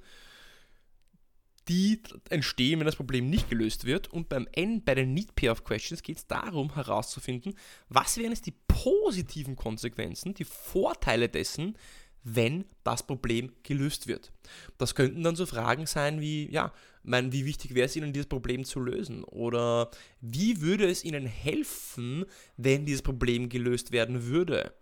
Die 1.72 2.02
entstehen, 2.30 2.80
wenn 2.80 2.86
das 2.86 2.98
Problem 2.98 3.30
nicht 3.30 3.50
gelöst 3.50 3.86
wird. 3.86 4.10
Und 4.10 4.28
beim 4.28 4.46
N, 4.52 4.84
bei 4.84 4.94
den 4.94 5.14
Need 5.14 5.36
Payoff 5.36 5.64
Questions, 5.64 6.04
geht 6.04 6.18
es 6.18 6.28
darum 6.28 6.76
herauszufinden, 6.76 7.54
was 7.88 8.18
wären 8.18 8.34
es 8.34 8.42
die 8.42 8.54
positiven 8.68 9.56
Konsequenzen, 9.56 10.34
die 10.34 10.44
Vorteile 10.44 11.30
dessen, 11.30 11.78
wenn 12.24 12.66
das 12.84 13.04
Problem 13.04 13.52
gelöst 13.64 14.08
wird. 14.08 14.32
Das 14.78 14.96
könnten 14.96 15.24
dann 15.24 15.38
so 15.38 15.46
Fragen 15.46 15.86
sein 15.86 16.20
wie, 16.20 16.52
ja, 16.52 16.74
mein, 17.04 17.32
wie 17.32 17.46
wichtig 17.46 17.74
wäre 17.74 17.88
es 17.88 17.96
Ihnen, 17.96 18.14
dieses 18.14 18.28
Problem 18.28 18.64
zu 18.64 18.80
lösen? 18.80 19.24
Oder 19.24 19.90
wie 20.20 20.62
würde 20.62 20.88
es 20.88 21.04
Ihnen 21.04 21.26
helfen, 21.26 22.26
wenn 22.58 22.86
dieses 22.86 23.02
Problem 23.02 23.50
gelöst 23.50 23.92
werden 23.92 24.26
würde? 24.26 24.74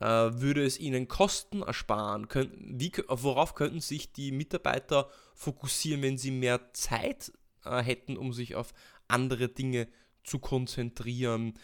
Äh, 0.00 0.06
würde 0.06 0.64
es 0.64 0.78
Ihnen 0.80 1.08
Kosten 1.08 1.62
ersparen? 1.62 2.28
Könnten, 2.28 2.80
wie, 2.80 2.92
worauf 3.08 3.54
könnten 3.54 3.80
sich 3.80 4.12
die 4.12 4.32
Mitarbeiter 4.32 5.10
fokussieren, 5.34 6.02
wenn 6.02 6.18
sie 6.18 6.30
mehr 6.30 6.72
Zeit 6.72 7.32
äh, 7.64 7.82
hätten, 7.82 8.16
um 8.16 8.32
sich 8.32 8.54
auf 8.54 8.72
andere 9.08 9.48
Dinge 9.48 9.88
zu 10.24 10.38
konzentrieren? 10.38 11.54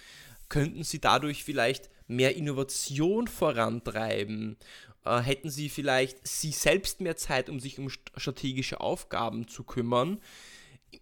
Könnten 0.49 0.85
sie 0.85 1.01
dadurch 1.01 1.45
vielleicht 1.45 1.89
mehr 2.07 2.37
Innovation 2.37 3.27
vorantreiben? 3.27 4.59
Äh, 5.07 5.21
hätten 5.21 5.49
sie 5.49 5.71
vielleicht 5.71 6.27
sie 6.27 6.53
selbst 6.53 7.01
mehr 7.01 7.17
Zeit, 7.17 7.49
um 7.49 7.59
sich 7.59 7.79
um 7.79 7.89
strategische 7.89 8.81
Aufgaben 8.81 9.49
zu 9.49 9.65
kümmern? 9.65 10.21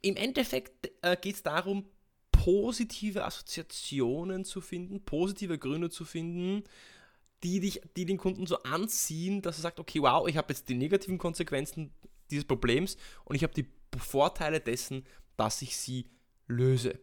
Im 0.03 0.17
Endeffekt 0.17 0.91
äh, 1.03 1.17
geht 1.17 1.35
es 1.35 1.43
darum, 1.43 1.87
positive 2.31 3.25
Assoziationen 3.25 4.45
zu 4.45 4.61
finden, 4.61 5.05
positive 5.05 5.59
Gründe 5.59 5.91
zu 5.91 6.05
finden, 6.05 6.65
die, 7.45 7.61
dich, 7.61 7.81
die 7.97 8.07
den 8.07 8.17
Kunden 8.17 8.47
so 8.47 8.63
anziehen, 8.63 9.43
dass 9.43 9.59
er 9.59 9.63
sagt, 9.63 9.79
okay, 9.79 10.01
wow, 10.01 10.27
ich 10.27 10.37
habe 10.37 10.53
jetzt 10.53 10.69
die 10.69 10.75
negativen 10.75 11.19
Konsequenzen 11.19 11.93
dieses 12.31 12.47
Problems 12.47 12.97
und 13.25 13.37
ich 13.37 13.43
habe 13.43 13.55
die 13.55 13.67
Vorteile 13.99 14.61
dessen, 14.61 15.07
dass 15.37 15.63
ich 15.63 15.77
sie 15.77 16.11
löse. 16.47 16.99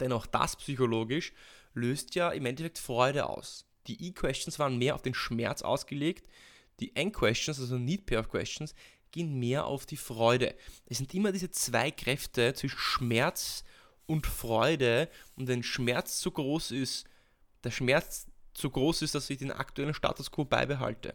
Denn 0.00 0.12
auch 0.12 0.26
das 0.26 0.56
psychologisch 0.56 1.32
löst 1.74 2.14
ja 2.14 2.30
im 2.30 2.46
Endeffekt 2.46 2.78
Freude 2.78 3.28
aus. 3.28 3.66
Die 3.86 4.08
E-Questions 4.08 4.58
waren 4.58 4.78
mehr 4.78 4.94
auf 4.94 5.02
den 5.02 5.14
Schmerz 5.14 5.62
ausgelegt, 5.62 6.28
die 6.80 6.96
N-Questions, 6.96 7.60
also 7.60 7.78
Need 7.78 8.06
Pair 8.06 8.20
of 8.20 8.28
Questions, 8.28 8.74
gehen 9.10 9.38
mehr 9.38 9.66
auf 9.66 9.84
die 9.84 9.96
Freude. 9.96 10.54
Es 10.86 10.98
sind 10.98 11.12
immer 11.14 11.32
diese 11.32 11.50
zwei 11.50 11.90
Kräfte 11.90 12.54
zwischen 12.54 12.78
Schmerz 12.78 13.64
und 14.06 14.26
Freude 14.26 15.10
und 15.36 15.48
wenn 15.48 15.62
Schmerz 15.62 16.18
zu 16.18 16.30
groß 16.30 16.70
ist, 16.70 17.06
der 17.62 17.70
Schmerz 17.70 18.26
zu 18.54 18.70
groß 18.70 19.02
ist, 19.02 19.14
dass 19.14 19.30
ich 19.30 19.38
den 19.38 19.52
aktuellen 19.52 19.94
Status 19.94 20.30
quo 20.30 20.44
beibehalte 20.44 21.14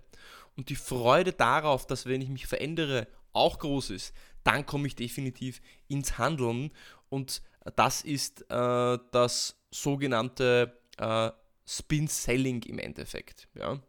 und 0.56 0.70
die 0.70 0.76
Freude 0.76 1.34
darauf, 1.34 1.86
dass 1.86 2.06
wenn 2.06 2.22
ich 2.22 2.30
mich 2.30 2.48
verändere, 2.48 3.08
auch 3.34 3.60
groß 3.60 3.92
ist, 3.92 4.14
dann 4.44 4.66
komme 4.66 4.88
ich 4.88 4.96
definitiv 4.96 5.62
ins 5.88 6.18
Handeln 6.18 6.72
und 7.10 7.42
das 7.76 8.02
ist 8.02 8.42
äh, 8.50 8.98
das 9.12 9.60
sogenannte 9.72 10.80
äh, 10.98 11.32
Spin 11.66 12.08
Selling 12.08 12.64
im 12.64 12.80
Endeffekt. 12.80 13.48
Ja. 13.54 13.80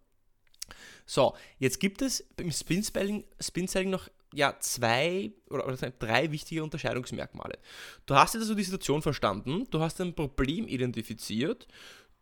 So, 1.07 1.35
jetzt 1.59 1.81
gibt 1.81 2.02
es 2.02 2.26
im 2.37 2.50
Spin 2.50 2.83
Selling, 2.83 3.25
Spin 3.40 3.69
Selling 3.69 3.90
noch 3.90 4.09
ja, 4.35 4.59
zwei 4.61 5.33
oder, 5.49 5.67
oder, 5.67 5.76
drei 5.90 6.31
wichtige 6.31 6.62
Unterscheidungsmerkmale. 6.62 7.59
Du 8.05 8.14
hast 8.14 8.35
jetzt 8.35 8.43
also 8.43 8.55
die 8.55 8.64
Situation 8.64 9.00
verstanden, 9.00 9.67
du 9.71 9.81
hast 9.81 10.00
ein 10.00 10.14
Problem 10.14 10.69
identifiziert, 10.69 11.67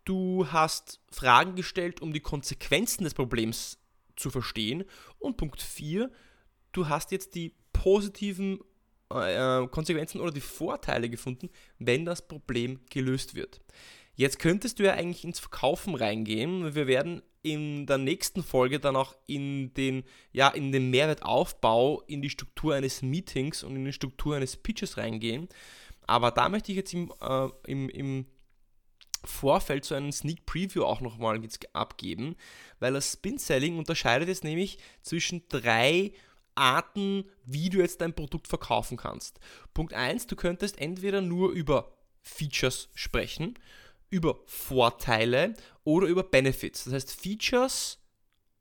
du 0.07 0.47
hast 0.51 1.01
Fragen 1.11 1.55
gestellt, 1.57 2.01
um 2.01 2.15
die 2.15 2.21
Konsequenzen 2.21 3.05
des 3.05 3.13
Problems 3.13 3.79
zu 4.17 4.31
verstehen 4.31 4.85
und 5.19 5.37
Punkt 5.37 5.61
4, 5.61 6.11
du 6.73 6.89
hast 6.89 7.13
jetzt 7.13 7.35
die 7.35 7.55
positiven 7.75 8.61
äh, 9.11 9.67
Konsequenzen 9.67 10.21
oder 10.21 10.33
die 10.33 10.41
Vorteile 10.41 11.11
gefunden, 11.11 11.51
wenn 11.79 12.07
das 12.07 12.27
Problem 12.27 12.81
gelöst 12.89 13.35
wird. 13.35 13.61
Jetzt 14.15 14.39
könntest 14.39 14.79
du 14.79 14.85
ja 14.85 14.95
eigentlich 14.95 15.25
ins 15.25 15.41
Verkaufen 15.41 15.95
reingehen. 15.95 16.75
Wir 16.75 16.87
werden 16.87 17.23
in 17.43 17.87
der 17.87 17.99
nächsten 17.99 18.43
Folge 18.43 18.81
dann 18.81 18.97
auch 18.97 19.15
in 19.27 19.75
den, 19.75 20.05
ja, 20.33 20.49
in 20.49 20.73
den 20.73 20.91
Mehrwertaufbau, 20.91 22.03
in 22.07 22.23
die 22.23 22.31
Struktur 22.31 22.75
eines 22.75 23.03
Meetings 23.03 23.63
und 23.63 23.77
in 23.77 23.85
die 23.85 23.93
Struktur 23.93 24.37
eines 24.37 24.57
Pitches 24.57 24.97
reingehen. 24.97 25.49
Aber 26.07 26.31
da 26.31 26.49
möchte 26.49 26.73
ich 26.73 26.77
jetzt 26.77 26.95
im, 26.95 27.13
äh, 27.21 27.49
im, 27.67 27.89
im 27.91 28.27
Vorfeld 29.29 29.85
so 29.85 29.95
einen 29.95 30.13
Sneak 30.13 30.47
Preview 30.47 30.85
auch 30.85 31.01
nochmal 31.01 31.41
abgeben, 31.73 32.37
weil 32.79 32.93
das 32.93 33.13
Spin 33.13 33.39
Selling 33.39 33.79
unterscheidet 33.79 34.29
jetzt 34.29 34.45
nämlich 34.45 34.79
zwischen 35.03 35.43
drei 35.49 36.13
Arten, 36.55 37.25
wie 37.45 37.71
du 37.71 37.79
jetzt 37.79 38.01
dein 38.01 38.15
Produkt 38.15 38.49
verkaufen 38.49 38.97
kannst. 38.97 39.39
Punkt 39.75 39.93
1, 39.93 40.27
du 40.27 40.37
könntest 40.37 40.81
entweder 40.81 41.21
nur 41.21 41.51
über 41.51 41.93
Features 42.23 42.89
sprechen, 42.95 43.59
über 44.11 44.39
Vorteile 44.47 45.55
oder 45.85 46.07
über 46.07 46.23
Benefits. 46.23 46.85
Das 46.85 46.95
heißt 46.95 47.21
Features, 47.21 47.99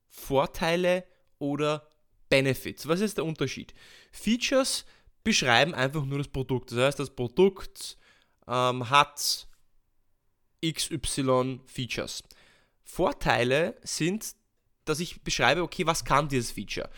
Vorteile 0.10 1.06
oder 1.40 1.90
Benefits. 2.30 2.88
Was 2.88 3.00
ist 3.00 3.18
der 3.18 3.26
Unterschied? 3.26 3.74
Features 4.12 4.86
beschreiben 5.24 5.74
einfach 5.74 6.06
nur 6.06 6.18
das 6.18 6.28
Produkt. 6.28 6.72
Das 6.72 6.80
heißt, 6.80 7.00
das 7.00 7.10
Produkt 7.10 7.98
ähm, 8.48 8.90
hat 8.90 9.48
XY 10.74 11.60
Features. 11.66 12.24
Vorteile 12.84 13.76
sind, 13.84 14.36
dass 14.86 15.00
ich 15.00 15.22
beschreibe, 15.22 15.64
okay, 15.64 15.86
was 15.86 16.06
kann 16.06 16.28
dieses 16.28 16.52
Feature? 16.52 16.90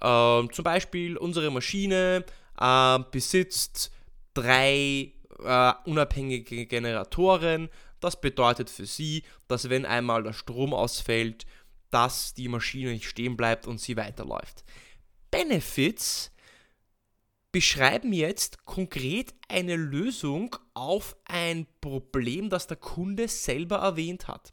Ähm, 0.00 0.52
zum 0.52 0.64
Beispiel 0.64 1.16
unsere 1.16 1.50
Maschine 1.50 2.24
äh, 2.60 2.98
besitzt 3.10 3.90
drei 4.34 5.12
äh, 5.42 5.72
unabhängige 5.84 6.66
Generatoren. 6.66 7.68
Das 8.00 8.20
bedeutet 8.20 8.68
für 8.68 8.86
Sie, 8.86 9.22
dass 9.48 9.70
wenn 9.70 9.86
einmal 9.86 10.22
der 10.22 10.32
Strom 10.32 10.74
ausfällt, 10.74 11.46
dass 11.90 12.34
die 12.34 12.48
Maschine 12.48 12.90
nicht 12.90 13.08
stehen 13.08 13.36
bleibt 13.36 13.66
und 13.66 13.80
sie 13.80 13.96
weiterläuft. 13.96 14.64
Benefits 15.30 16.30
beschreiben 17.56 18.12
jetzt 18.12 18.66
konkret 18.66 19.32
eine 19.48 19.76
Lösung 19.76 20.54
auf 20.74 21.16
ein 21.24 21.66
Problem, 21.80 22.50
das 22.50 22.66
der 22.66 22.76
Kunde 22.76 23.28
selber 23.28 23.76
erwähnt 23.76 24.28
hat. 24.28 24.52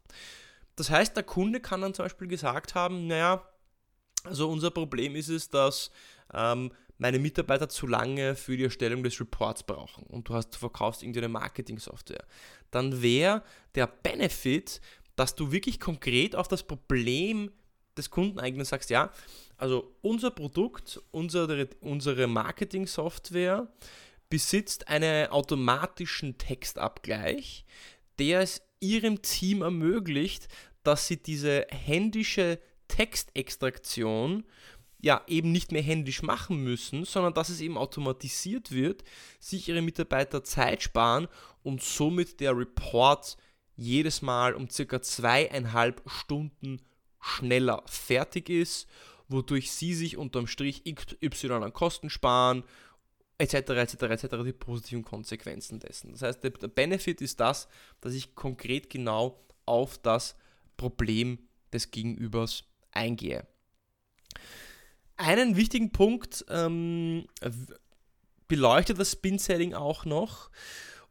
Das 0.78 0.90
heißt, 0.90 1.14
der 1.14 1.24
Kunde 1.24 1.60
kann 1.60 1.82
dann 1.82 1.94
zum 1.94 2.06
Beispiel 2.06 2.30
gesagt 2.30 2.76
haben, 2.76 3.08
naja, 3.08 3.46
also 4.24 4.50
unser 4.50 4.72
Problem 4.72 5.18
ist 5.18 5.28
es, 5.28 5.50
dass 5.50 5.92
ähm, 6.34 6.72
meine 6.98 7.20
Mitarbeiter 7.20 7.68
zu 7.68 7.88
lange 7.88 8.38
für 8.38 8.56
die 8.56 8.64
Erstellung 8.64 9.04
des 9.04 9.20
Reports 9.20 9.64
brauchen 9.64 10.06
und 10.06 10.30
du, 10.30 10.36
hast, 10.36 10.52
du 10.52 10.60
verkaufst 10.60 11.04
irgendeine 11.04 11.28
Marketing-Software. 11.28 12.24
Dann 12.72 13.02
wäre 13.02 13.44
der 13.76 13.88
Benefit, 13.88 14.80
dass 15.18 15.36
du 15.36 15.52
wirklich 15.52 15.82
konkret 15.82 16.38
auf 16.38 16.48
das 16.48 16.64
Problem 16.64 17.52
des 17.98 18.10
Kunden 18.10 18.40
eigentlich 18.40 18.68
sagst, 18.68 18.90
ja, 18.90 19.12
also 19.58 19.96
unser 20.02 20.32
Produkt, 20.32 21.02
unsere, 21.12 21.70
unsere 21.82 22.28
Marketing-Software 22.28 23.68
besitzt 24.30 24.88
einen 24.88 25.28
automatischen 25.28 26.38
Textabgleich, 26.38 27.66
der 28.20 28.42
es 28.42 28.62
ihrem 28.80 29.22
Team 29.22 29.62
ermöglicht, 29.62 30.48
dass 30.84 31.08
sie 31.08 31.22
diese 31.22 31.66
händische 31.70 32.60
Textextraktion 32.88 34.44
ja 35.00 35.22
eben 35.28 35.52
nicht 35.52 35.72
mehr 35.72 35.82
händisch 35.82 36.24
machen 36.24 36.64
müssen, 36.64 37.04
sondern 37.04 37.34
dass 37.34 37.50
es 37.50 37.60
eben 37.60 37.78
automatisiert 37.78 38.72
wird, 38.72 39.04
sich 39.40 39.68
ihre 39.68 39.82
Mitarbeiter 39.82 40.44
Zeit 40.44 40.82
sparen 40.82 41.28
und 41.62 41.82
somit 41.82 42.40
der 42.40 42.58
Report 42.58 43.38
jedes 43.76 44.22
Mal 44.22 44.54
um 44.54 44.70
circa 44.70 45.02
zweieinhalb 45.02 46.02
Stunden 46.08 46.80
schneller 47.24 47.82
fertig 47.86 48.50
ist, 48.50 48.88
wodurch 49.30 49.72
sie 49.72 49.94
sich 49.94 50.18
unterm 50.18 50.46
Strich 50.48 50.84
XY 50.84 51.54
an 51.54 51.74
Kosten 51.74 52.10
sparen, 52.10 52.64
etc., 53.38 53.54
etc., 53.70 54.04
etc., 54.04 54.28
die 54.46 54.54
positiven 54.54 55.04
Konsequenzen 55.04 55.80
dessen. 55.80 56.12
Das 56.12 56.22
heißt, 56.22 56.44
der, 56.44 56.50
Benefit 56.50 57.22
ist 57.22 57.40
das, 57.40 57.68
dass 58.02 58.14
ich 58.14 58.36
konkret 58.36 58.90
genau 58.90 59.40
auf 59.66 59.98
das 59.98 60.36
Problem 60.76 61.40
des 61.72 61.92
Gegenübers 61.92 62.66
eingehe. 62.92 63.48
Einen 65.16 65.56
wichtigen 65.56 65.92
Punkt 65.92 66.46
ähm, 66.50 67.26
beleuchtet 68.48 69.00
das 69.00 69.14
Spin-Selling 69.14 69.74
auch 69.74 70.04
noch. 70.06 70.50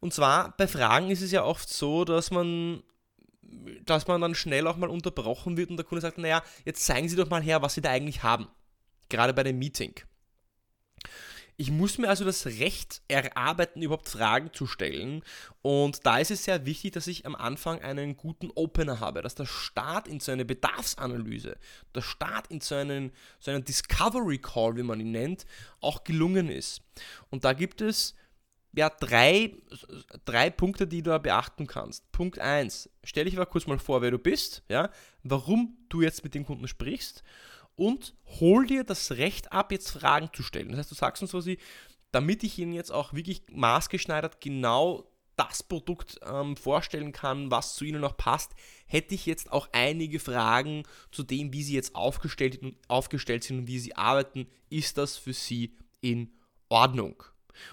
Und 0.01 0.13
zwar 0.13 0.55
bei 0.57 0.69
Fragen 0.69 1.11
ist 1.11 1.23
es 1.23 1.33
ja 1.33 1.45
oft 1.45 1.69
so, 1.69 2.05
dass 2.05 2.31
man 2.31 2.83
dass 3.85 4.07
man 4.07 4.21
dann 4.21 4.35
schnell 4.35 4.67
auch 4.67 4.77
mal 4.77 4.91
unterbrochen 4.91 5.57
wird 5.57 5.71
und 5.71 5.77
der 5.77 5.85
Kunde 5.87 6.03
sagt, 6.03 6.19
naja, 6.19 6.43
jetzt 6.65 6.85
zeigen 6.85 7.09
Sie 7.09 7.17
doch 7.17 7.31
mal 7.31 7.43
her, 7.43 7.63
was 7.63 7.75
Sie 7.75 7.81
da 7.81 7.91
eigentlich 7.91 8.23
haben. 8.23 8.49
Gerade 9.09 9.35
bei 9.35 9.43
dem 9.43 9.59
Meeting. 9.59 9.95
Ich 11.59 11.71
muss 11.71 11.99
mir 11.99 12.09
also 12.09 12.25
das 12.25 12.47
Recht 12.47 13.03
erarbeiten, 13.09 13.83
überhaupt 13.83 14.09
Fragen 14.09 14.53
zu 14.53 14.67
stellen. 14.67 15.23
Und 15.61 16.07
da 16.07 16.19
ist 16.19 16.31
es 16.31 16.45
sehr 16.45 16.65
wichtig, 16.65 16.93
dass 16.93 17.07
ich 17.07 17.27
am 17.27 17.35
Anfang 17.35 17.81
einen 17.83 18.17
guten 18.17 18.51
Opener 18.55 19.01
habe, 19.01 19.21
dass 19.21 19.35
der 19.35 19.45
Start 19.45 20.09
in 20.09 20.19
so 20.19 20.33
eine 20.33 20.47
Bedarfsanalyse, 20.47 21.59
der 21.95 22.01
Start 22.01 22.47
in 22.49 22.61
so 22.63 22.75
einen, 22.75 23.13
so 23.39 23.51
einen 23.51 23.65
Discovery 23.65 24.39
Call, 24.39 24.77
wie 24.77 24.83
man 24.83 24.99
ihn 24.99 25.13
nennt, 25.13 25.45
auch 25.81 26.05
gelungen 26.05 26.49
ist. 26.49 26.81
Und 27.31 27.45
da 27.45 27.53
gibt 27.53 27.83
es 27.83 28.15
ja, 28.75 28.91
drei, 28.91 29.55
drei 30.25 30.51
Punkte, 30.51 30.87
die 30.87 31.03
du 31.03 31.11
da 31.11 31.19
beachten 31.19 31.67
kannst. 31.67 32.11
Punkt 32.13 32.39
1, 32.39 32.89
stell 33.05 33.27
dich 33.27 33.37
aber 33.37 33.47
kurz 33.47 33.67
mal 33.67 33.79
vor, 33.79 34.03
wer 34.03 34.11
du 34.11 34.19
bist, 34.19 34.63
ja, 34.69 34.91
warum 35.23 35.77
du 35.89 36.01
jetzt 36.01 36.25
mit 36.25 36.35
dem 36.35 36.47
Kunden 36.47 36.67
sprichst 36.69 37.23
und 37.77 38.15
hol 38.41 38.67
dir 38.67 38.85
das 38.85 39.13
Recht 39.13 39.53
ab, 39.53 39.73
jetzt 39.73 39.91
Fragen 39.91 40.31
zu 40.33 40.43
stellen. 40.43 40.71
Das 40.71 40.79
heißt, 40.79 40.91
du 40.91 40.95
sagst 40.95 41.23
uns 41.23 41.33
quasi, 41.33 41.59
damit 42.13 42.43
ich 42.45 42.59
Ihnen 42.59 42.73
jetzt 42.73 42.93
auch 42.93 43.13
wirklich 43.13 43.43
maßgeschneidert 43.51 44.41
genau 44.41 45.09
das 45.37 45.63
Produkt 45.63 46.21
ähm, 46.25 46.57
vorstellen 46.57 47.13
kann, 47.13 47.51
was 47.51 47.75
zu 47.75 47.85
Ihnen 47.85 48.01
noch 48.01 48.17
passt, 48.17 48.53
hätte 48.87 49.15
ich 49.15 49.27
jetzt 49.27 49.51
auch 49.51 49.69
einige 49.73 50.21
Fragen 50.21 50.85
zu 51.11 51.23
dem, 51.23 51.53
wie 51.53 51.63
Sie 51.63 51.75
jetzt 51.75 51.95
aufgestellt, 51.95 52.61
aufgestellt 52.89 53.45
sind 53.45 53.61
und 53.61 53.67
wie 53.67 53.79
Sie 53.79 53.97
arbeiten. 53.97 54.47
Ist 54.69 54.99
das 54.99 55.17
für 55.17 55.33
Sie 55.33 55.75
in 56.01 56.31
Ordnung? 56.69 57.25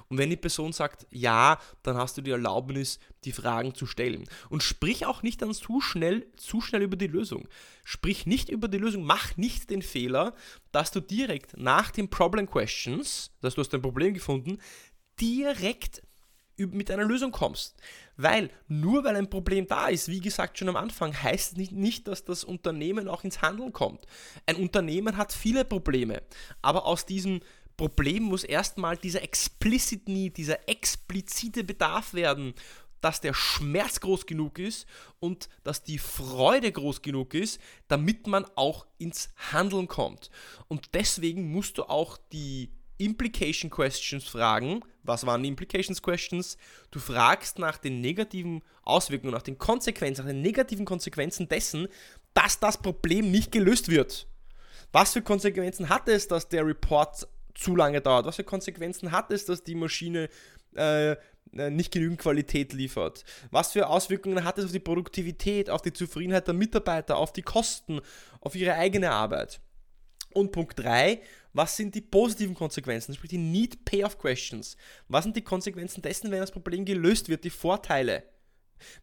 Und 0.07 0.17
wenn 0.17 0.29
die 0.29 0.37
Person 0.37 0.73
sagt 0.73 1.07
ja, 1.11 1.59
dann 1.83 1.97
hast 1.97 2.17
du 2.17 2.21
die 2.21 2.31
Erlaubnis, 2.31 2.99
die 3.25 3.31
Fragen 3.31 3.75
zu 3.75 3.85
stellen. 3.85 4.25
Und 4.49 4.63
sprich 4.63 5.05
auch 5.05 5.23
nicht 5.23 5.41
dann 5.41 5.53
zu 5.53 5.81
schnell, 5.81 6.27
zu 6.37 6.61
schnell 6.61 6.81
über 6.81 6.97
die 6.97 7.07
Lösung. 7.07 7.47
Sprich 7.83 8.25
nicht 8.25 8.49
über 8.49 8.67
die 8.67 8.77
Lösung, 8.77 9.03
mach 9.03 9.35
nicht 9.37 9.69
den 9.69 9.81
Fehler, 9.81 10.33
dass 10.71 10.91
du 10.91 10.99
direkt 10.99 11.57
nach 11.57 11.91
den 11.91 12.09
Problem 12.09 12.49
Questions, 12.49 13.31
dass 13.41 13.55
du 13.55 13.61
hast 13.61 13.73
ein 13.73 13.81
Problem 13.81 14.13
gefunden, 14.13 14.59
direkt 15.19 16.01
mit 16.67 16.91
einer 16.91 17.05
Lösung 17.05 17.31
kommst. 17.31 17.75
Weil 18.17 18.49
nur 18.67 19.03
weil 19.03 19.15
ein 19.15 19.29
Problem 19.29 19.67
da 19.67 19.87
ist, 19.87 20.09
wie 20.09 20.19
gesagt 20.19 20.57
schon 20.57 20.69
am 20.69 20.75
Anfang, 20.75 21.13
heißt 21.13 21.57
nicht, 21.57 21.71
nicht, 21.71 22.07
dass 22.07 22.25
das 22.25 22.43
Unternehmen 22.43 23.07
auch 23.07 23.23
ins 23.23 23.41
Handeln 23.41 23.71
kommt. 23.71 24.05
Ein 24.45 24.57
Unternehmen 24.57 25.15
hat 25.17 25.31
viele 25.31 25.63
Probleme, 25.63 26.21
aber 26.61 26.85
aus 26.85 27.05
diesem 27.05 27.39
Problem 27.79 28.23
muss 28.23 28.43
erstmal 28.43 28.97
dieser 28.97 29.23
explicit 29.23 30.09
Need, 30.09 30.35
dieser 30.35 30.67
explizite 30.67 31.63
Bedarf 31.63 32.13
werden, 32.13 32.53
dass 32.99 33.21
der 33.21 33.33
Schmerz 33.33 34.01
groß 34.01 34.25
genug 34.25 34.59
ist 34.59 34.85
und 35.21 35.47
dass 35.63 35.81
die 35.81 35.97
Freude 35.97 36.73
groß 36.73 37.01
genug 37.01 37.33
ist, 37.33 37.61
damit 37.87 38.27
man 38.27 38.43
auch 38.55 38.85
ins 38.97 39.29
Handeln 39.53 39.87
kommt. 39.87 40.29
Und 40.67 40.93
deswegen 40.93 41.53
musst 41.53 41.77
du 41.77 41.83
auch 41.83 42.17
die 42.33 42.69
Implication 42.97 43.71
Questions 43.71 44.25
fragen. 44.25 44.81
Was 45.03 45.25
waren 45.25 45.41
die 45.41 45.47
Implications 45.47 46.01
Questions? 46.01 46.57
Du 46.91 46.99
fragst 46.99 47.59
nach 47.59 47.77
den 47.77 48.01
negativen 48.01 48.61
Auswirkungen, 48.83 49.31
nach 49.31 49.41
den 49.41 49.57
Konsequenzen, 49.57 50.25
nach 50.25 50.33
den 50.33 50.41
negativen 50.41 50.83
Konsequenzen 50.83 51.47
dessen, 51.47 51.87
dass 52.33 52.59
das 52.59 52.81
Problem 52.81 53.31
nicht 53.31 53.53
gelöst 53.53 53.87
wird. 53.87 54.27
Was 54.91 55.13
für 55.13 55.21
Konsequenzen 55.21 55.87
hat 55.87 56.09
es, 56.09 56.27
dass 56.27 56.49
der 56.49 56.65
Report 56.65 57.25
zu 57.59 57.75
lange 57.75 58.01
dauert? 58.01 58.25
Was 58.25 58.37
für 58.37 58.43
Konsequenzen 58.43 59.11
hat 59.11 59.31
es, 59.31 59.45
dass 59.45 59.63
die 59.63 59.75
Maschine 59.75 60.29
äh, 60.75 61.11
äh, 61.11 61.17
nicht 61.69 61.91
genügend 61.91 62.19
Qualität 62.19 62.73
liefert? 62.73 63.23
Was 63.51 63.71
für 63.73 63.87
Auswirkungen 63.87 64.43
hat 64.43 64.57
es 64.57 64.65
auf 64.65 64.71
die 64.71 64.79
Produktivität, 64.79 65.69
auf 65.69 65.81
die 65.81 65.93
Zufriedenheit 65.93 66.47
der 66.47 66.53
Mitarbeiter, 66.53 67.17
auf 67.17 67.33
die 67.33 67.41
Kosten, 67.41 68.01
auf 68.41 68.55
ihre 68.55 68.75
eigene 68.75 69.11
Arbeit? 69.11 69.59
Und 70.33 70.51
Punkt 70.51 70.79
3, 70.79 71.21
was 71.53 71.75
sind 71.75 71.95
die 71.95 72.01
positiven 72.01 72.53
Konsequenzen, 72.53 73.15
sprich 73.15 73.31
die 73.31 73.39
Need-Payoff-Questions? 73.39 74.77
Was 75.07 75.23
sind 75.23 75.35
die 75.35 75.43
Konsequenzen 75.43 76.01
dessen, 76.03 76.29
wenn 76.31 76.39
das 76.39 76.51
Problem 76.51 76.85
gelöst 76.85 77.29
wird, 77.29 77.43
die 77.43 77.49
Vorteile? 77.49 78.23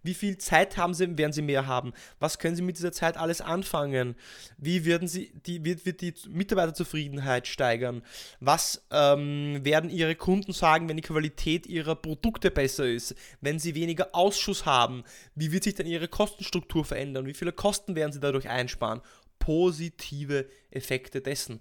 Wie 0.03 0.15
viel 0.15 0.39
Zeit 0.39 0.77
haben 0.77 0.95
sie, 0.95 1.19
werden 1.19 1.33
sie 1.33 1.43
mehr 1.43 1.67
haben? 1.67 1.93
Was 2.19 2.39
können 2.39 2.57
sie 2.57 2.63
mit 2.63 2.79
dieser 2.79 2.93
Zeit 2.93 3.17
alles 3.17 3.41
anfangen? 3.41 4.17
Wie 4.59 4.85
werden 4.85 5.09
sie, 5.09 5.33
die, 5.47 5.65
wird, 5.65 5.87
wird 5.87 6.01
die 6.01 6.15
Mitarbeiterzufriedenheit 6.29 7.47
steigern? 7.47 8.03
Was 8.41 8.87
ähm, 8.91 9.65
werden 9.65 9.91
ihre 9.91 10.15
Kunden 10.15 10.53
sagen, 10.53 10.89
wenn 10.89 10.97
die 10.97 11.03
Qualität 11.03 11.67
ihrer 11.67 11.95
Produkte 11.95 12.51
besser 12.51 12.87
ist? 12.87 13.15
Wenn 13.41 13.59
sie 13.59 13.75
weniger 13.75 14.15
Ausschuss 14.15 14.67
haben? 14.67 15.05
Wie 15.35 15.53
wird 15.53 15.65
sich 15.65 15.75
dann 15.75 15.87
ihre 15.87 16.09
Kostenstruktur 16.09 16.85
verändern? 16.85 17.27
Wie 17.27 17.35
viele 17.35 17.53
Kosten 17.53 17.95
werden 17.95 18.13
sie 18.13 18.21
dadurch 18.21 18.49
einsparen? 18.49 19.01
Positive 19.39 20.47
Effekte 20.71 21.21
dessen. 21.21 21.61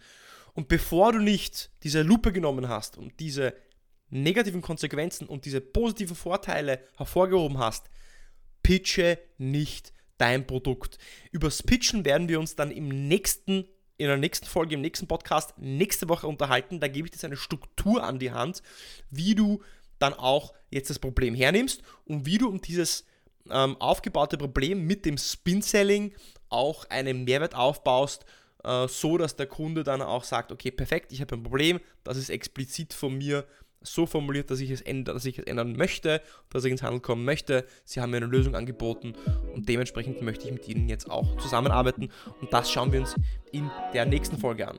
Und 0.54 0.70
bevor 0.70 1.12
du 1.12 1.20
nicht 1.20 1.70
diese 1.84 2.02
Lupe 2.02 2.32
genommen 2.32 2.70
hast 2.70 2.98
und 2.98 3.20
diese 3.20 3.54
negativen 4.10 4.62
Konsequenzen 4.62 5.28
und 5.28 5.46
diese 5.46 5.62
positiven 5.62 6.16
Vorteile 6.16 6.80
hervorgehoben 6.96 7.58
hast, 7.58 7.90
pitche 8.66 9.20
nicht 9.38 9.94
dein 10.18 10.48
Produkt. 10.48 10.98
Übers 11.32 11.62
Pitchen 11.62 12.04
werden 12.04 12.30
wir 12.30 12.40
uns 12.40 12.56
dann 12.56 12.72
im 12.72 13.08
nächsten, 13.08 13.66
in 13.98 14.08
der 14.08 14.18
nächsten 14.18 14.48
Folge, 14.48 14.74
im 14.74 14.82
nächsten 14.82 15.08
Podcast 15.08 15.54
nächste 15.60 16.10
Woche 16.10 16.26
unterhalten. 16.26 16.80
Da 16.80 16.88
gebe 16.88 17.08
ich 17.08 17.12
dir 17.12 17.28
eine 17.28 17.38
Struktur 17.38 18.04
an 18.04 18.18
die 18.18 18.32
Hand, 18.32 18.64
wie 19.12 19.36
du 19.36 19.62
dann 20.00 20.16
auch 20.16 20.54
jetzt 20.72 20.90
das 20.90 20.98
Problem 20.98 21.36
hernimmst 21.36 21.84
und 22.06 22.26
wie 22.26 22.40
du 22.40 22.50
um 22.50 22.60
dieses 22.60 23.06
ähm, 23.52 23.80
aufgebaute 23.80 24.40
Problem 24.40 24.88
mit 24.88 25.06
dem 25.06 25.20
Spin-Selling 25.20 26.16
auch 26.50 26.86
einen 26.86 27.24
Mehrwert 27.24 27.54
aufbaust, 27.54 28.26
äh, 28.64 28.88
so 28.88 29.20
dass 29.20 29.36
der 29.36 29.46
Kunde 29.46 29.84
dann 29.84 30.02
auch 30.02 30.24
sagt, 30.24 30.52
okay, 30.52 30.72
perfekt, 30.72 31.12
ich 31.12 31.22
habe 31.22 31.36
ein 31.36 31.44
Problem, 31.44 31.80
das 32.04 32.18
ist 32.18 32.32
explizit 32.32 32.96
von 32.96 33.16
mir 33.16 33.46
so 33.86 34.06
formuliert, 34.06 34.52
dass 34.52 34.60
ich 34.60 34.72
es 34.72 34.82
ändern, 34.82 35.16
dass 35.16 35.26
ich 35.26 35.40
es 35.40 35.46
ändern 35.46 35.76
möchte, 35.76 36.22
dass 36.50 36.66
ich 36.66 36.72
ins 36.72 36.84
Handel 36.84 37.00
kommen 37.00 37.26
möchte. 37.26 37.66
Sie 37.84 38.02
haben 38.02 38.12
mir 38.12 38.18
eine 38.18 38.26
Lösung 38.26 38.56
angeboten 38.56 39.14
und 39.54 39.70
dementsprechend 39.70 40.22
möchte 40.22 40.46
ich 40.48 40.54
mit 40.54 40.68
Ihnen 40.68 40.90
jetzt 40.90 41.10
auch 41.10 41.38
zusammenarbeiten 41.38 42.10
und 42.42 42.52
das 42.54 42.72
schauen 42.72 42.92
wir 42.92 43.00
uns 43.02 43.16
in 43.52 43.70
der 43.94 44.06
nächsten 44.06 44.38
Folge 44.38 44.68
an. 44.68 44.78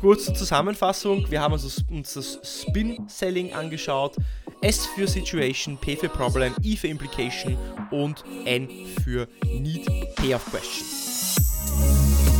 Kurze 0.00 0.34
Zusammenfassung, 0.34 1.30
wir 1.30 1.40
haben 1.40 1.54
uns 1.54 2.14
das 2.14 2.40
Spin-Selling 2.42 3.52
angeschaut. 3.52 4.16
S 4.60 4.86
für 4.86 5.06
Situation, 5.06 5.78
P 5.78 5.96
für 5.96 6.08
Problem, 6.08 6.54
I 6.62 6.76
für 6.76 6.88
Implication 6.88 7.56
und 7.90 8.24
N 8.44 8.68
für 9.02 9.28
Need 9.44 9.86
Payoff 10.16 10.44
Question. 10.50 12.35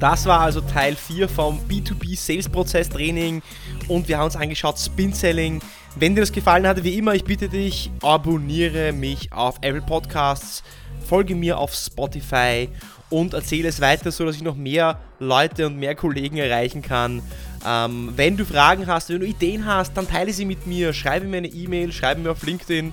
Das 0.00 0.24
war 0.24 0.40
also 0.40 0.62
Teil 0.62 0.96
4 0.96 1.28
vom 1.28 1.60
B2B 1.68 2.16
Sales 2.16 2.48
Prozess 2.48 2.88
Training 2.88 3.42
und 3.86 4.08
wir 4.08 4.16
haben 4.16 4.24
uns 4.24 4.36
angeschaut 4.36 4.78
Spin 4.78 5.12
Selling. 5.12 5.60
Wenn 5.94 6.14
dir 6.14 6.22
das 6.22 6.32
gefallen 6.32 6.66
hat, 6.66 6.82
wie 6.82 6.96
immer, 6.96 7.14
ich 7.14 7.24
bitte 7.24 7.50
dich, 7.50 7.90
abonniere 8.02 8.92
mich 8.94 9.30
auf 9.30 9.56
Apple 9.60 9.82
Podcasts, 9.82 10.62
folge 11.06 11.34
mir 11.34 11.58
auf 11.58 11.74
Spotify 11.74 12.70
und 13.10 13.34
erzähle 13.34 13.68
es 13.68 13.82
weiter, 13.82 14.10
sodass 14.10 14.36
ich 14.36 14.42
noch 14.42 14.56
mehr 14.56 14.98
Leute 15.18 15.66
und 15.66 15.76
mehr 15.76 15.94
Kollegen 15.94 16.38
erreichen 16.38 16.80
kann. 16.80 17.20
Ähm, 17.66 18.14
wenn 18.16 18.38
du 18.38 18.46
Fragen 18.46 18.86
hast, 18.86 19.10
wenn 19.10 19.20
du 19.20 19.26
Ideen 19.26 19.66
hast, 19.66 19.94
dann 19.98 20.08
teile 20.08 20.32
sie 20.32 20.46
mit 20.46 20.66
mir, 20.66 20.94
schreibe 20.94 21.26
mir 21.26 21.38
eine 21.38 21.48
E-Mail, 21.48 21.92
schreibe 21.92 22.22
mir 22.22 22.30
auf 22.30 22.42
LinkedIn. 22.42 22.90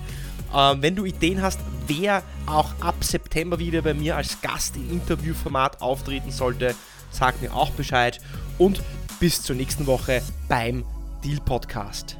Ähm, 0.54 0.82
wenn 0.82 0.94
du 0.94 1.06
Ideen 1.06 1.40
hast, 1.40 1.58
wer 1.86 2.22
auch 2.44 2.74
ab 2.80 2.96
September 3.00 3.58
wieder 3.58 3.80
bei 3.80 3.94
mir 3.94 4.14
als 4.14 4.42
Gast 4.42 4.76
im 4.76 4.90
Interviewformat 4.90 5.80
auftreten 5.80 6.30
sollte, 6.30 6.74
sag 7.10 7.40
mir 7.40 7.54
auch 7.54 7.70
Bescheid 7.70 8.20
und 8.58 8.82
bis 9.20 9.42
zur 9.42 9.56
nächsten 9.56 9.86
Woche 9.86 10.22
beim 10.48 10.84
Deal 11.24 11.40
Podcast. 11.44 12.16